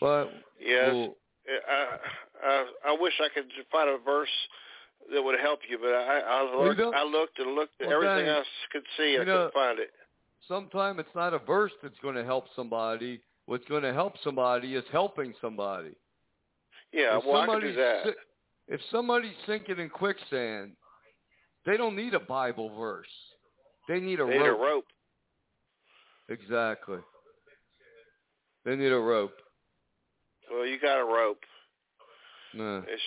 [0.00, 0.26] But
[0.60, 0.90] yes.
[0.92, 1.16] well,
[1.68, 1.86] I,
[2.44, 4.28] I I wish I could find a verse
[5.12, 8.28] that would help you, but I I looked, I looked and looked at Well, everything
[8.28, 9.12] I could see.
[9.12, 9.90] you I know- couldn't find it.
[10.48, 13.20] sometimes it's not a verse that's going to help somebody.
[13.46, 15.94] What's going to help somebody is helping somebody.
[16.92, 18.14] Yeah, if well I could do that.
[18.68, 20.72] if somebody's sinking in quicksand,
[21.64, 23.06] they don't need a Bible verse.
[23.88, 24.58] They need a They need rope.
[24.58, 24.84] a rope.
[26.28, 26.98] Exactly.
[28.64, 29.34] They need a rope.
[30.50, 31.40] Well, you got a rope.
[32.54, 32.78] No.
[32.88, 33.02] It's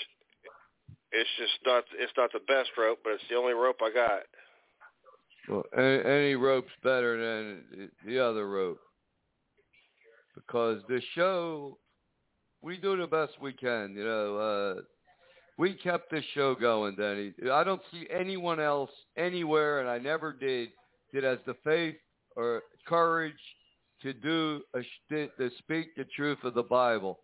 [1.12, 4.22] it's just not it's not the best rope, but it's the only rope I got.
[5.50, 8.80] Well, any, any rope's better than the other rope.
[10.36, 11.78] Because the show,
[12.62, 13.94] we do the best we can.
[13.96, 14.82] You know, uh,
[15.58, 17.34] we kept this show going, Denny.
[17.52, 20.70] I don't see anyone else anywhere, and I never did,
[21.14, 21.96] that has the faith
[22.36, 23.34] or courage
[24.02, 24.80] to do a,
[25.10, 27.20] to speak the truth of the Bible,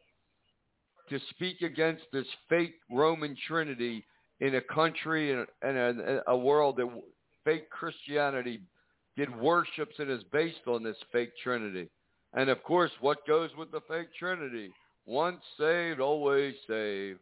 [1.10, 4.04] to speak against this fake Roman Trinity
[4.42, 6.90] in a country and, and a, a world that
[7.46, 8.62] fake Christianity
[9.16, 11.90] did worships and is based on this fake Trinity.
[12.34, 14.72] And of course, what goes with the fake Trinity?
[15.06, 17.20] Once saved, always saved.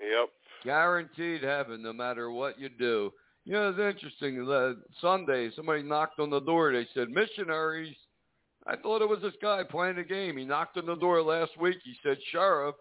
[0.00, 0.28] Yep.
[0.64, 3.12] Guaranteed heaven, no matter what you do.
[3.44, 4.48] You know, it's interesting.
[4.50, 6.72] Uh, Sunday, somebody knocked on the door.
[6.72, 7.94] They said, missionaries.
[8.66, 10.36] I thought it was this guy playing a game.
[10.36, 11.78] He knocked on the door last week.
[11.84, 12.74] He said, sheriff.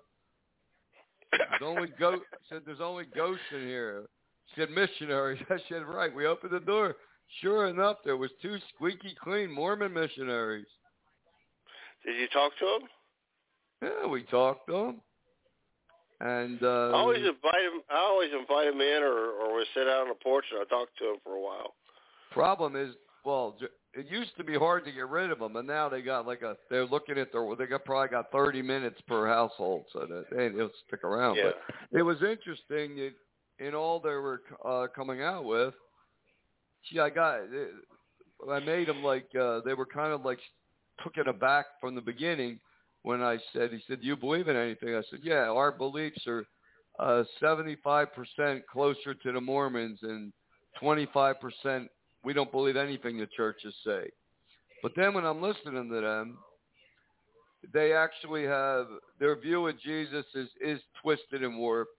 [1.32, 4.06] There's only go- said there's only ghosts in here.
[4.46, 5.42] He said missionaries.
[5.50, 6.14] I said right.
[6.14, 6.96] We opened the door.
[7.42, 10.68] Sure enough, there was two squeaky clean Mormon missionaries.
[12.06, 12.90] Did you talk to him?
[13.82, 15.02] Yeah, we talked to them.
[16.20, 17.82] And uh, I always invite him.
[17.92, 20.66] I always invite him in, or or we sit out on the porch and I
[20.66, 21.76] talk to him for a while.
[22.32, 23.56] problem is, well,
[23.94, 26.42] it used to be hard to get rid of them, and now they got like
[26.42, 26.58] a.
[26.72, 27.46] They're looking at their.
[27.56, 31.36] They got probably got 30 minutes per household, so that they they'll stick around.
[31.36, 31.52] Yeah.
[31.92, 33.14] But it was interesting that
[33.60, 35.76] in all they were uh, coming out with.
[36.92, 37.42] See, I got.
[38.52, 40.40] I made them like uh, they were kind of like
[41.04, 42.60] took it aback from the beginning
[43.08, 43.72] when I said.
[43.72, 46.46] He said, "Do you believe in anything?" I said, "Yeah, our beliefs are."
[47.00, 48.08] uh, 75%
[48.72, 50.34] closer to the Mormons and
[50.82, 51.88] 25%
[52.24, 54.10] we don't believe anything the churches say.
[54.82, 56.38] But then when I'm listening to them,
[57.74, 58.86] they actually have
[59.20, 61.92] their view of Jesus is, is twisted and warped.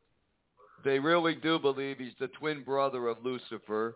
[0.85, 3.95] They really do believe he's the twin brother of Lucifer.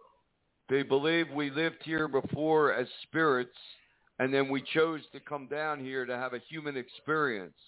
[0.68, 3.56] They believe we lived here before as spirits
[4.22, 7.58] and then we chose to come down here to have a human experience.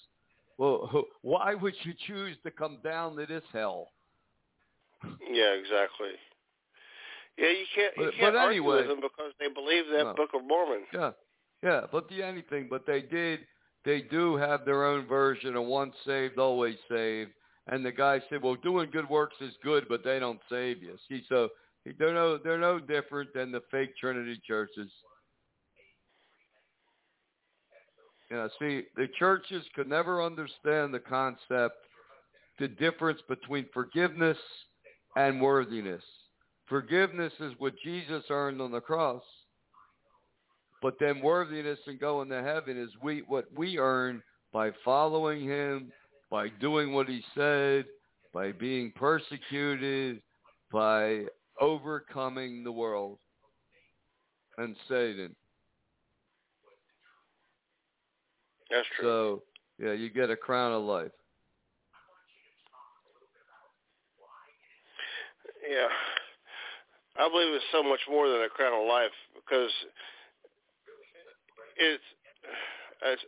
[0.56, 3.88] Well, why would you choose to come down to this hell?
[5.28, 6.12] Yeah, exactly.
[7.36, 10.04] Yeah, you can't you But- can't but argue anyway- with them because they believe that
[10.04, 10.14] No.
[10.14, 10.86] Book of Mormon.
[10.92, 11.12] Yeah,
[11.62, 13.46] yeah, but the anything, but they did,
[13.82, 17.32] they do have their own version of once saved, always saved.
[17.66, 20.96] And the guy said, well, doing good works is good, but they don't save you.
[21.08, 21.50] See, so
[21.98, 24.90] they're no, they're no different than the fake Trinity churches.
[28.30, 31.76] Yeah, see, the churches could never understand the concept,
[32.58, 34.38] the difference between forgiveness
[35.16, 36.02] and worthiness.
[36.66, 39.22] Forgiveness is what Jesus earned on the cross.
[40.80, 44.22] But then worthiness and going to heaven is we what we earn
[44.52, 45.92] by following him,
[46.30, 47.86] by doing what he said,
[48.32, 50.20] by being persecuted,
[50.72, 51.24] by
[51.60, 53.18] overcoming the world
[54.58, 55.34] and Satan.
[58.70, 59.04] That's true.
[59.04, 59.42] So
[59.78, 61.12] yeah, you get a crown of life.
[61.12, 63.68] I want you to talk a little bit about
[64.22, 64.44] why
[65.66, 65.90] Yeah.
[67.16, 69.70] I believe it's so much more than a crown of life because
[71.76, 72.02] it's
[73.02, 73.22] it's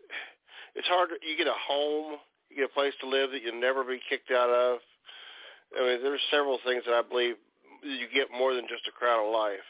[0.74, 1.10] it's hard.
[1.22, 2.18] You get a home,
[2.50, 4.78] you get a place to live that you'll never be kicked out of.
[5.76, 7.36] I mean, there's several things that I believe
[7.82, 9.66] you get more than just a crown of life.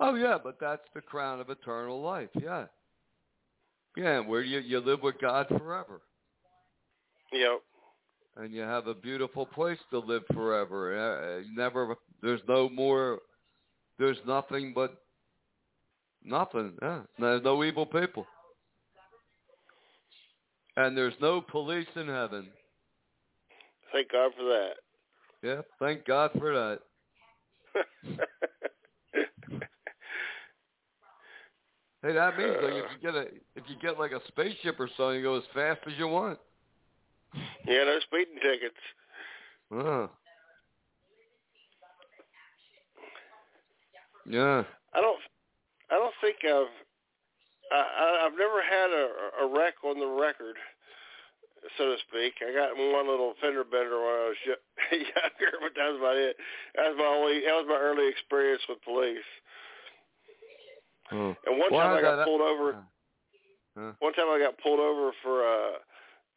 [0.00, 2.30] Oh yeah, but that's the crown of eternal life.
[2.34, 2.66] Yeah.
[3.96, 6.00] Yeah, where you you live with God forever.
[7.32, 7.58] You know,
[8.38, 10.96] and you have a beautiful place to live forever.
[10.96, 13.18] Uh, never, there's no more,
[13.98, 14.96] there's nothing but
[16.24, 16.74] nothing.
[16.80, 18.26] Yeah, there's no evil people,
[20.76, 22.48] and there's no police in heaven.
[23.92, 24.74] thank God for that.
[25.42, 26.78] Yeah, thank God for that.
[32.02, 33.26] Hey, that means like if you get a,
[33.56, 36.38] if you get like a spaceship or something, you go as fast as you want.
[37.66, 38.76] yeah, no speeding tickets.
[39.74, 40.06] Uh.
[44.28, 44.62] Yeah.
[44.94, 45.18] I don't.
[45.90, 46.70] I don't think I've.
[47.72, 50.56] I, I- I've never had a, a wreck on the record,
[51.76, 52.34] so to speak.
[52.40, 54.40] I got one little fender bender when I was
[54.92, 56.36] younger, but that was about it.
[56.76, 57.40] That was my only.
[57.42, 59.26] That was my early experience with police.
[61.12, 61.34] Oh.
[61.46, 62.84] And one time I got that- pulled over.
[64.00, 65.78] One time I got pulled over for uh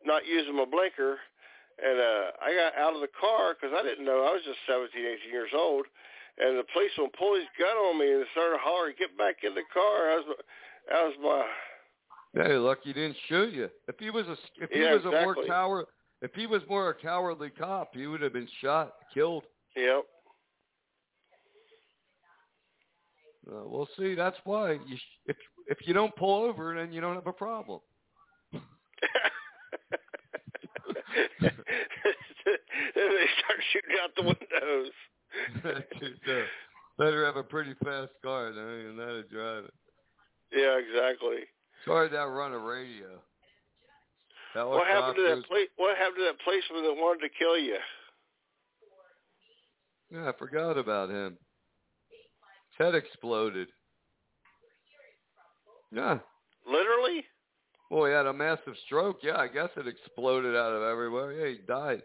[0.05, 1.17] not using my blinker,
[1.83, 4.59] and uh I got out of the car because I didn't know I was just
[4.67, 5.85] 17, 18 years old,
[6.37, 9.63] and the policeman pulled his gun on me and started hollering, "Get back in the
[9.73, 10.35] car!" That was my,
[10.93, 13.69] that was my Yeah, you're lucky he didn't shoot you.
[13.87, 15.47] If he was a if he Yeah, was a more exactly.
[15.47, 15.85] coward
[16.21, 19.45] if he was more a cowardly cop, he would have been shot, killed.
[19.75, 20.05] yep.
[23.47, 25.35] Uh, well, see, that's why you sh- if
[25.67, 27.79] if you don't pull over, then you don't have a problem.
[31.41, 31.51] then
[32.95, 34.91] they start shooting out the windows.
[36.25, 36.45] Dude,
[36.97, 39.73] better have a pretty fast car than even that to drive it.
[40.51, 41.45] Yeah, exactly.
[41.85, 43.21] Sorry that run a radio.
[44.53, 45.45] What happened to that?
[45.47, 45.69] place?
[45.77, 47.77] What happened to that policeman that wanted to kill you?
[50.11, 51.37] Yeah, I forgot about him.
[52.77, 53.67] Head exploded.
[55.91, 56.19] Yeah.
[56.65, 57.23] Literally?
[57.89, 59.19] Well, he had a massive stroke.
[59.21, 61.33] Yeah, I guess it exploded out of everywhere.
[61.33, 62.01] Yeah, he died.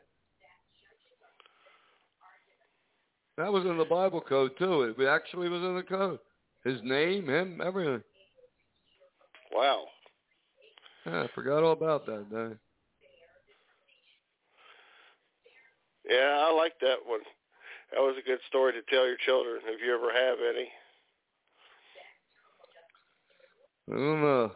[3.37, 4.95] That was in the Bible code too.
[4.99, 6.19] It actually was in the code.
[6.65, 8.03] His name, him, everything.
[9.53, 9.85] Wow.
[11.05, 12.31] Yeah, I forgot all about that.
[12.31, 12.57] Day.
[16.09, 17.21] Yeah, I like that one.
[17.93, 20.69] That was a good story to tell your children if you ever have any.
[23.91, 24.53] I don't know,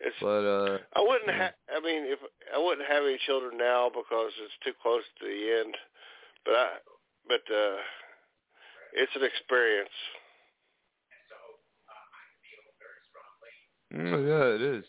[0.00, 1.52] It's but uh, I wouldn't have.
[1.74, 2.18] I mean, if
[2.54, 5.74] I wouldn't have any children now because it's too close to the end.
[6.44, 6.68] But I,
[7.26, 7.76] but uh,
[8.94, 9.90] it's an experience.
[13.94, 14.84] mm, yeah, it is.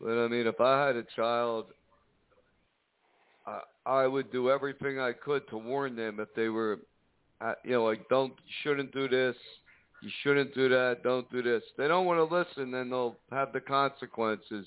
[0.00, 1.66] But I mean, if I had a child,
[3.86, 6.80] I would do everything I could to warn them if they were,
[7.40, 9.36] uh, you know, like don't, you shouldn't do this,
[10.02, 11.62] you shouldn't do that, don't do this.
[11.76, 14.66] They don't want to listen, then they'll have the consequences.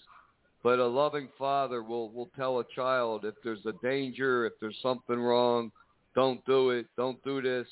[0.63, 4.77] But a loving father will will tell a child if there's a danger, if there's
[4.81, 5.71] something wrong,
[6.15, 7.67] don't do it, don't do this.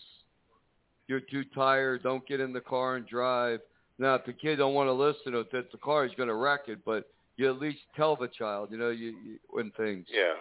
[1.08, 3.60] You're too tired, don't get in the car and drive.
[3.98, 6.62] Now, if the kid don't want to listen if the car, is going to wreck
[6.68, 6.80] it.
[6.86, 10.08] But you at least tell the child, you know, you, you when things.
[10.12, 10.34] Yeah.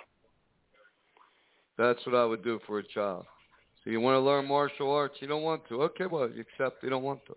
[1.76, 3.26] That's what I would do for a child.
[3.82, 5.16] So you want to learn martial arts?
[5.20, 5.82] You don't want to.
[5.82, 7.36] Okay, well, you accept you don't want to.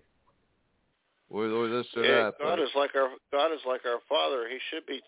[1.29, 2.39] Or, or this or yeah, that.
[2.39, 4.47] God but- is like our God is like our Father.
[4.49, 5.01] He should be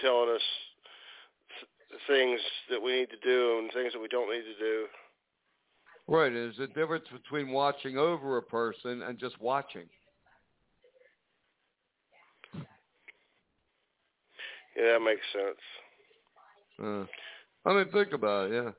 [0.00, 0.42] telling us
[2.06, 4.86] things that we need to do and things that we don't need to do.
[6.08, 6.32] Right.
[6.32, 9.86] There's a difference between watching over a person and just watching.
[14.76, 15.58] Yeah, that makes sense.
[16.82, 17.04] Uh,
[17.66, 18.54] I mean, think about it.
[18.54, 18.70] Yeah.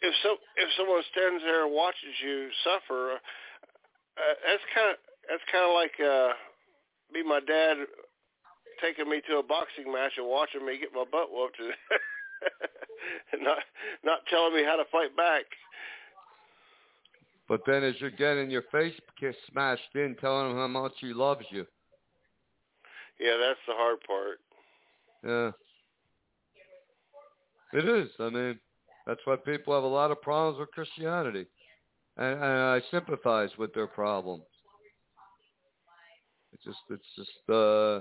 [0.00, 4.96] If some if someone stands there and watches you suffer, uh, that's kind of
[5.28, 6.32] that's kind of like uh,
[7.12, 7.84] me, my dad
[8.80, 11.72] taking me to a boxing match and watching me get my butt whooped and
[13.42, 13.58] not
[14.04, 15.44] not telling me how to fight back.
[17.48, 18.94] But then as you're getting your face
[19.50, 21.64] smashed in, telling him how much he loves you.
[23.20, 24.38] Yeah, that's the hard part.
[25.24, 25.50] Yeah.
[27.76, 28.08] It is.
[28.18, 28.58] I mean,
[29.06, 31.44] that's why people have a lot of problems with Christianity.
[32.16, 34.44] And, and I sympathize with their problems.
[36.54, 38.00] It's just, it's just uh,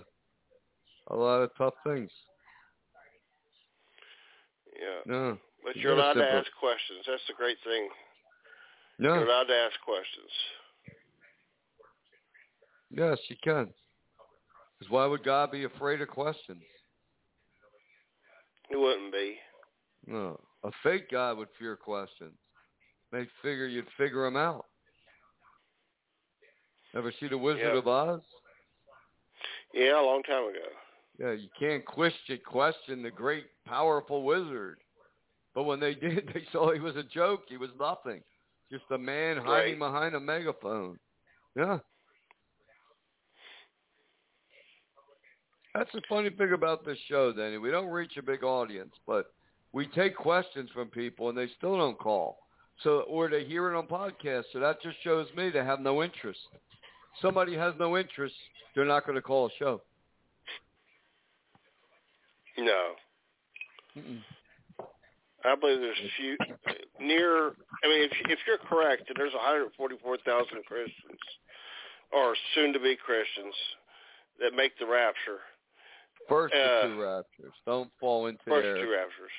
[1.14, 2.10] a lot of tough things.
[4.80, 5.38] Yeah, No.
[5.66, 7.04] but You you're allowed to ask questions.
[7.06, 7.90] That's the great thing.
[8.98, 9.16] No.
[9.16, 10.32] You're allowed to ask questions.
[12.92, 13.74] Yes, you can.
[14.80, 16.62] Because why would God be afraid of questions?
[18.70, 19.36] He wouldn't be.
[20.08, 20.40] No.
[20.64, 22.34] A fake God would fear questions.
[23.12, 24.66] They figure you'd figure them out.
[26.96, 27.78] Ever see The Wizard Yeah.
[27.78, 28.22] of Oz?
[29.74, 30.68] Yeah, a long time ago.
[31.20, 34.78] Yeah, you can't question question the great powerful wizard.
[35.54, 37.42] But when they did, they saw he was a joke.
[37.48, 38.22] He was nothing.
[38.72, 39.80] Just a man hiding Right.
[39.80, 41.00] behind a megaphone.
[41.56, 41.80] Yeah.
[45.74, 47.58] That's the funny thing about this show, Danny.
[47.58, 49.34] We don't reach a big audience, but
[49.76, 52.40] we take questions from people and they still don't call.
[52.82, 54.46] So or they hear it on podcasts.
[54.54, 56.40] So that just shows me they have no interest.
[57.22, 58.36] Somebody has no interest,
[58.74, 59.82] they're not going to call a show.
[62.58, 62.96] No,
[63.98, 64.22] Mm-mm.
[65.44, 66.38] I believe there's a few
[67.00, 67.48] near.
[67.84, 71.20] I mean, if if you're correct, and there's 144,000 Christians,
[72.14, 73.54] or soon to be Christians,
[74.40, 75.44] that make the rapture.
[76.30, 77.54] First Uh, two raptures.
[77.66, 79.32] Don't fall into First their, two raptures.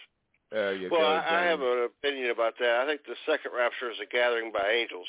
[0.52, 1.06] There you Well, go.
[1.06, 2.80] I, I have an opinion about that.
[2.82, 5.08] I think the second rapture is a gathering by angels,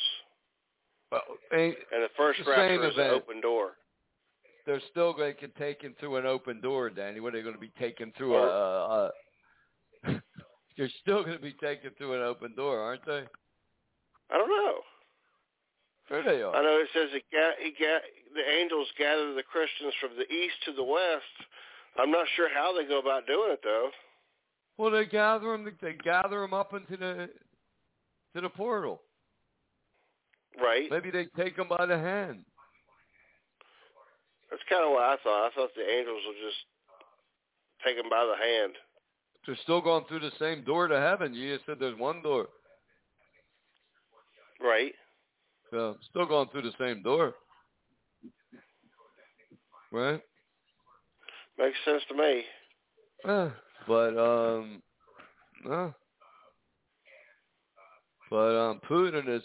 [1.11, 1.21] Well,
[1.53, 3.73] ain't, and the first rapture is an open door.
[4.65, 7.19] they're still going to get taken through an open door, Danny.
[7.19, 8.47] What are they going to be taken through a?
[8.47, 9.11] a,
[10.07, 10.21] a
[10.75, 13.23] you're still going to be taken through an open door, aren't they?
[14.31, 14.75] I don't know.
[16.09, 19.93] Sure they I know it says it ga- he ga- the angels gather the Christians
[19.99, 21.35] from the east to the west.
[21.99, 23.89] I'm not sure how they go about doing it though.
[24.77, 25.67] Well, they gather them.
[25.81, 27.29] They gather them up into the
[28.35, 29.01] to the portal.
[30.61, 30.89] Right.
[30.89, 32.45] Maybe they take them by the hand.
[34.49, 35.47] That's kind of what I thought.
[35.47, 36.57] I thought the angels would just
[37.85, 38.73] take them by the hand.
[39.45, 41.33] They're still going through the same door to heaven.
[41.33, 42.47] You just said there's one door.
[44.61, 44.93] Right.
[45.71, 47.35] So still going through the same door.
[49.91, 50.21] Right?
[51.57, 52.43] Makes sense to me.
[53.25, 53.49] Yeah,
[53.87, 54.81] but um,
[55.65, 55.93] no.
[58.29, 59.41] But um, Putin is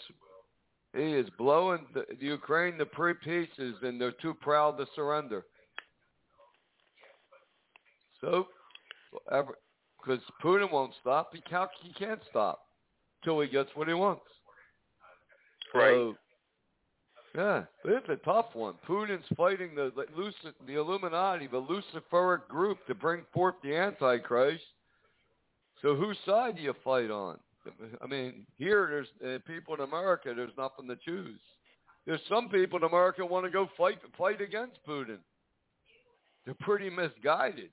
[0.95, 5.45] he is blowing the, the Ukraine to three pieces, and they're too proud to surrender.
[8.21, 8.47] So,
[9.11, 12.61] because Putin won't stop, he can't he can't stop
[13.23, 14.23] till he gets what he wants.
[15.73, 15.93] Right.
[15.93, 16.15] So,
[17.35, 18.75] yeah, it's a tough one.
[18.87, 19.91] Putin's fighting the
[20.67, 24.63] the, Illuminati, the Luciferic group, to bring forth the Antichrist.
[25.81, 27.37] So whose side do you fight on?
[28.01, 30.33] I mean, here there's uh, people in America.
[30.35, 31.39] There's nothing to choose.
[32.05, 35.17] There's some people in America want to go fight fight against Putin.
[36.45, 37.69] They're pretty misguided.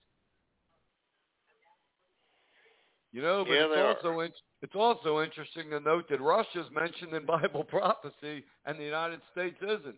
[3.12, 4.30] You know, but Yeah, it's also in,
[4.62, 9.56] it's also interesting to note that Russia's mentioned in Bible prophecy and the United States
[9.62, 9.96] isn't.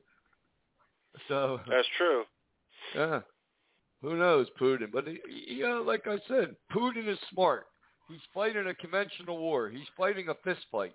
[1.28, 2.24] So That's true.
[2.94, 3.20] yeah,
[4.00, 4.90] who knows Putin?
[4.90, 7.66] But he, you know, like I said, Putin is smart.
[8.08, 9.68] He's fighting a conventional war.
[9.68, 10.94] He's fighting a fist fight.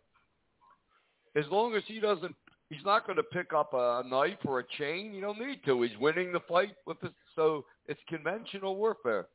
[1.35, 2.35] As long as he doesn't
[2.69, 5.13] He's not going to pick up a knife or a chain.
[5.13, 5.81] You don't need to.
[5.83, 9.27] He's winning the fight with the so it's conventional warfare.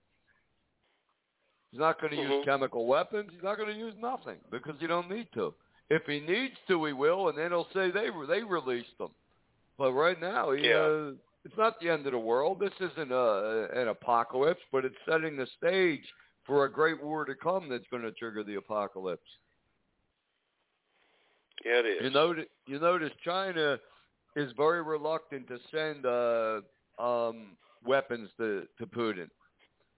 [1.72, 2.30] He's not going to Mhm.
[2.36, 3.32] use chemical weapons.
[3.32, 5.54] He's not going to use nothing because you don't need to.
[5.88, 9.14] If he needs to, he will, and then he'll say they they released them.
[9.78, 10.76] But right now, he, Yeah.
[10.76, 11.12] uh,
[11.44, 12.60] it's not the end of the world.
[12.60, 16.06] This isn't a, an apocalypse, but it's setting the stage
[16.44, 19.38] for a great war to come that's going to trigger the apocalypse.
[21.64, 22.02] Yeah, it is.
[22.02, 23.80] You notice, you notice China
[24.36, 26.60] is very reluctant to send uh,
[26.98, 29.30] um, weapons to, to Putin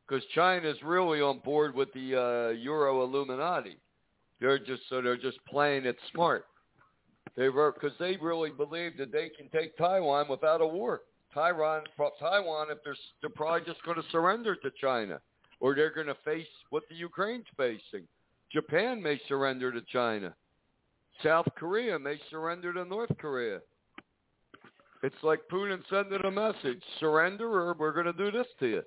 [0.06, 3.78] because China is really on board with the uh, Euro Illuminati.
[4.40, 6.46] They're just so they're just playing it smart.
[7.36, 11.02] They were because they really believe that they can take Taiwan without a war.
[11.32, 11.82] Taiwan,
[12.20, 15.20] Taiwan, if they're they're probably just going to surrender to China,
[15.60, 18.06] or they're going to face what the Ukraine's facing.
[18.52, 20.34] Japan may surrender to China.
[21.22, 23.60] South Korea may surrender to North Korea.
[25.02, 28.82] It's like Putin sending a message: surrender, or we're going to do this to you.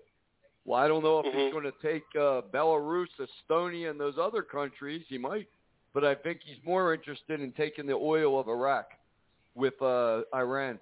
[0.67, 1.33] Well, I don't know if Mhm.
[1.45, 5.05] he's going to take uh, Belarus, Estonia, and those other countries.
[5.07, 5.47] He might,
[5.93, 8.91] but I think he's more interested in taking the oil of Iraq
[9.55, 10.77] with uh, Iran,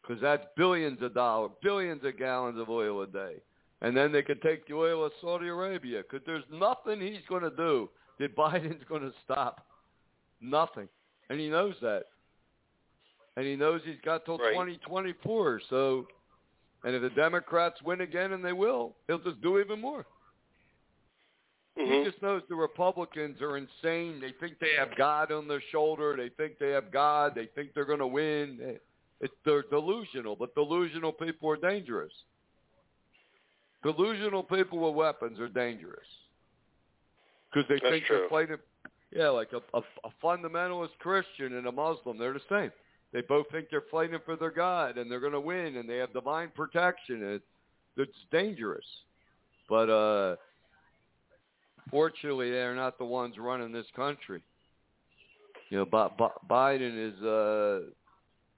[0.00, 3.42] because that's billions of dollars, billions of gallons of oil a day,
[3.82, 6.02] and then they could take the oil of Saudi Arabia.
[6.02, 9.66] Because there's nothing he's going to do that Biden's going to stop.
[10.40, 10.88] Nothing,
[11.28, 12.06] and he knows that,
[13.36, 14.52] and he knows he's got till Right.
[14.54, 15.60] 2024.
[15.68, 16.08] So.
[16.84, 20.04] And if the Democrats win again, and they will, he'll just do even more.
[21.76, 22.04] He Mhm.
[22.04, 24.20] just knows the Republicans are insane.
[24.20, 26.16] They think they have God on their shoulder.
[26.16, 27.34] They think they have God.
[27.34, 28.78] They think they're going to win.
[29.20, 32.12] It's they're delusional, but delusional people are dangerous.
[33.82, 36.06] Delusional people with weapons are dangerous
[37.50, 38.18] because they That's think true.
[38.18, 38.58] they're fighting.
[39.10, 42.72] Yeah, like a, a, a fundamentalist Christian and a Muslim, they're the same.
[43.12, 45.98] They both think they're fighting for their God and they're going to win and they
[45.98, 47.22] have divine protection.
[47.22, 47.42] It,
[47.96, 48.84] it's dangerous,
[49.68, 50.36] but uh,
[51.90, 54.42] fortunately, they're not the ones running this country.
[55.68, 56.08] You know, Bi-
[56.50, 57.80] Biden is uh,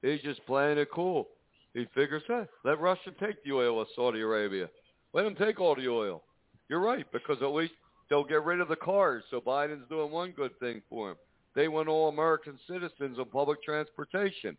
[0.03, 1.29] he's just playing it cool.
[1.73, 4.69] He figures, hey, let Russia take the oil of Saudi Arabia.
[5.13, 6.23] Let them take all the oil.
[6.69, 7.73] You're right, because at least
[8.09, 9.25] they'll get rid of the cars.
[9.31, 11.17] So Biden's doing one good thing for him.
[11.55, 14.57] They want all American citizens on public transportation.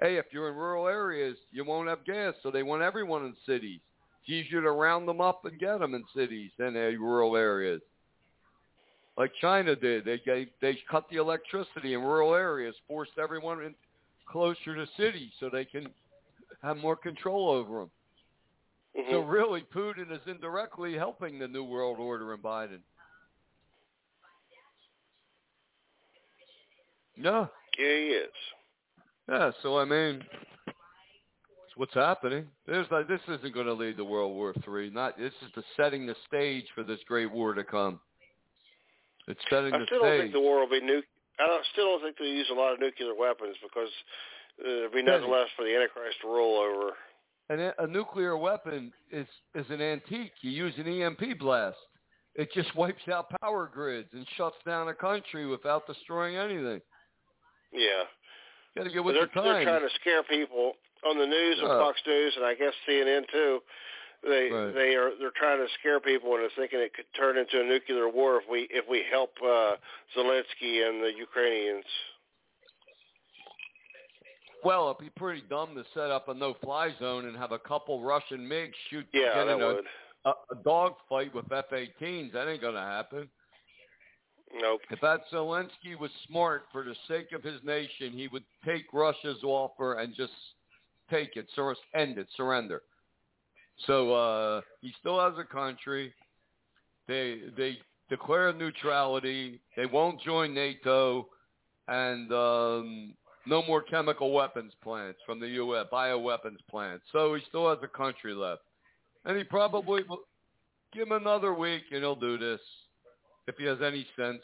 [0.00, 3.36] Hey, if you're in rural areas, you won't have gas, so they want everyone in
[3.46, 3.80] cities.
[4.22, 7.80] It's easier to round them up and get them in cities than in rural areas.
[9.16, 13.74] Like China did, they gave, they cut the electricity in rural areas, forced everyone in
[14.26, 15.86] closer to cities so they can
[16.62, 17.90] have more control over them.
[18.96, 19.10] Mhm.
[19.10, 22.80] So really, Putin is indirectly helping the New World Order in Biden.
[27.16, 27.48] No,
[27.78, 28.30] yeah, he is.
[29.28, 29.50] yeah.
[29.62, 30.22] So I mean,
[30.66, 32.46] it's what's happening.
[32.66, 34.90] There's like this isn't going to lead to World War Three.
[34.90, 38.00] Not this is the setting the stage for this great war to come.
[39.28, 41.02] It's setting I the still don't think the war will be nu-
[41.40, 43.88] I don't, still don't think they'll use a lot of nuclear weapons because
[44.60, 46.92] uh, there'll be nothing left for the Antichrist to rule over.
[47.50, 50.32] And a a nuclear weapon is is an antique.
[50.42, 51.76] You use an EMP blast.
[52.34, 56.80] It just wipes out power grids and shuts down a country without destroying anything.
[57.74, 58.04] Yeah.
[58.76, 60.72] Got to get with they're, the they're trying to scare people
[61.06, 61.78] on the news and Yeah.
[61.78, 63.60] Fox News and I guess CNN too.
[64.22, 64.72] They Right.
[64.74, 68.08] they are they're trying to scare people into thinking it could turn into a nuclear
[68.08, 69.76] war if we if we help uh,
[70.16, 71.84] Zelensky and the Ukrainians.
[74.64, 78.02] Well, it'd be pretty dumb to set up a no-fly zone and have a couple
[78.02, 79.76] Russian MiGs shoot Yeah, get in a,
[80.24, 82.32] a, a dogfight with F-18s.
[82.32, 83.28] That ain't gonna happen.
[84.60, 84.82] Nope.
[84.90, 89.42] If that Zelensky was smart for the sake of his nation, he would take Russia's
[89.42, 90.32] offer and just
[91.10, 92.82] take it, sur- end it, surrender.
[93.86, 96.14] So uh, he still has a country.
[97.08, 97.78] They they
[98.08, 99.60] declare neutrality.
[99.76, 101.26] They won't join NATO,
[101.88, 103.14] and um,
[103.46, 105.86] no more chemical weapons plants from the U.S.
[105.92, 107.04] bioweapons plants.
[107.12, 108.62] So he still has a country left,
[109.24, 110.20] and he probably will
[110.92, 112.60] give him another week, and he'll do this
[113.46, 114.42] if he has any sense.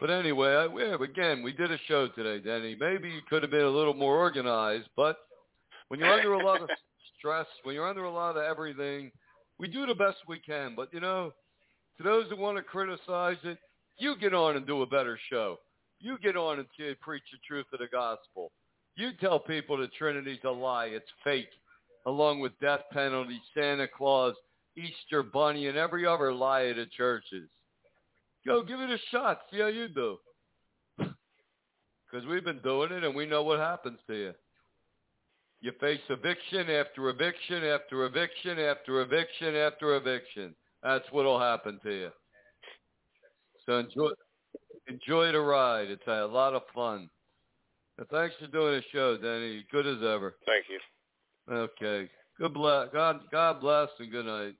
[0.00, 2.76] But anyway, I, yeah, again, we did a show today, Denny.
[2.78, 5.16] Maybe you could have been a little more organized, but
[5.88, 6.68] when you're under a lot of
[7.18, 9.12] stress, when you're under a lot of everything,
[9.58, 10.74] we do the best we can.
[10.74, 11.32] But you know,
[11.98, 13.58] to those who want to criticize it,
[13.98, 15.58] you get on and do a better show.
[16.00, 16.66] You get on and
[17.00, 18.50] preach the truth of the gospel.
[18.96, 21.48] You tell people the Trinity's a lie, it's fake,
[22.06, 24.34] along with death penalty, Santa Claus,
[24.76, 27.48] Easter Bunny, and every other lie of the churches.
[28.46, 29.40] Go give it a shot.
[29.50, 30.16] See how you do.
[30.98, 34.32] because we've been doing it and we know what happens to you.
[35.60, 40.54] You face eviction after eviction after eviction after eviction after eviction.
[40.82, 42.10] That's what'll happen to you.
[43.64, 44.10] So enjoy
[44.88, 45.88] enjoy the ride.
[45.88, 47.08] It's a lot of fun.
[48.10, 49.64] Thanks for doing the show, Danny.
[49.70, 50.34] Good as ever.
[50.46, 51.54] Thank you.
[51.54, 52.10] Okay.
[52.40, 52.88] Good bless.
[52.92, 54.54] God God bless and good night.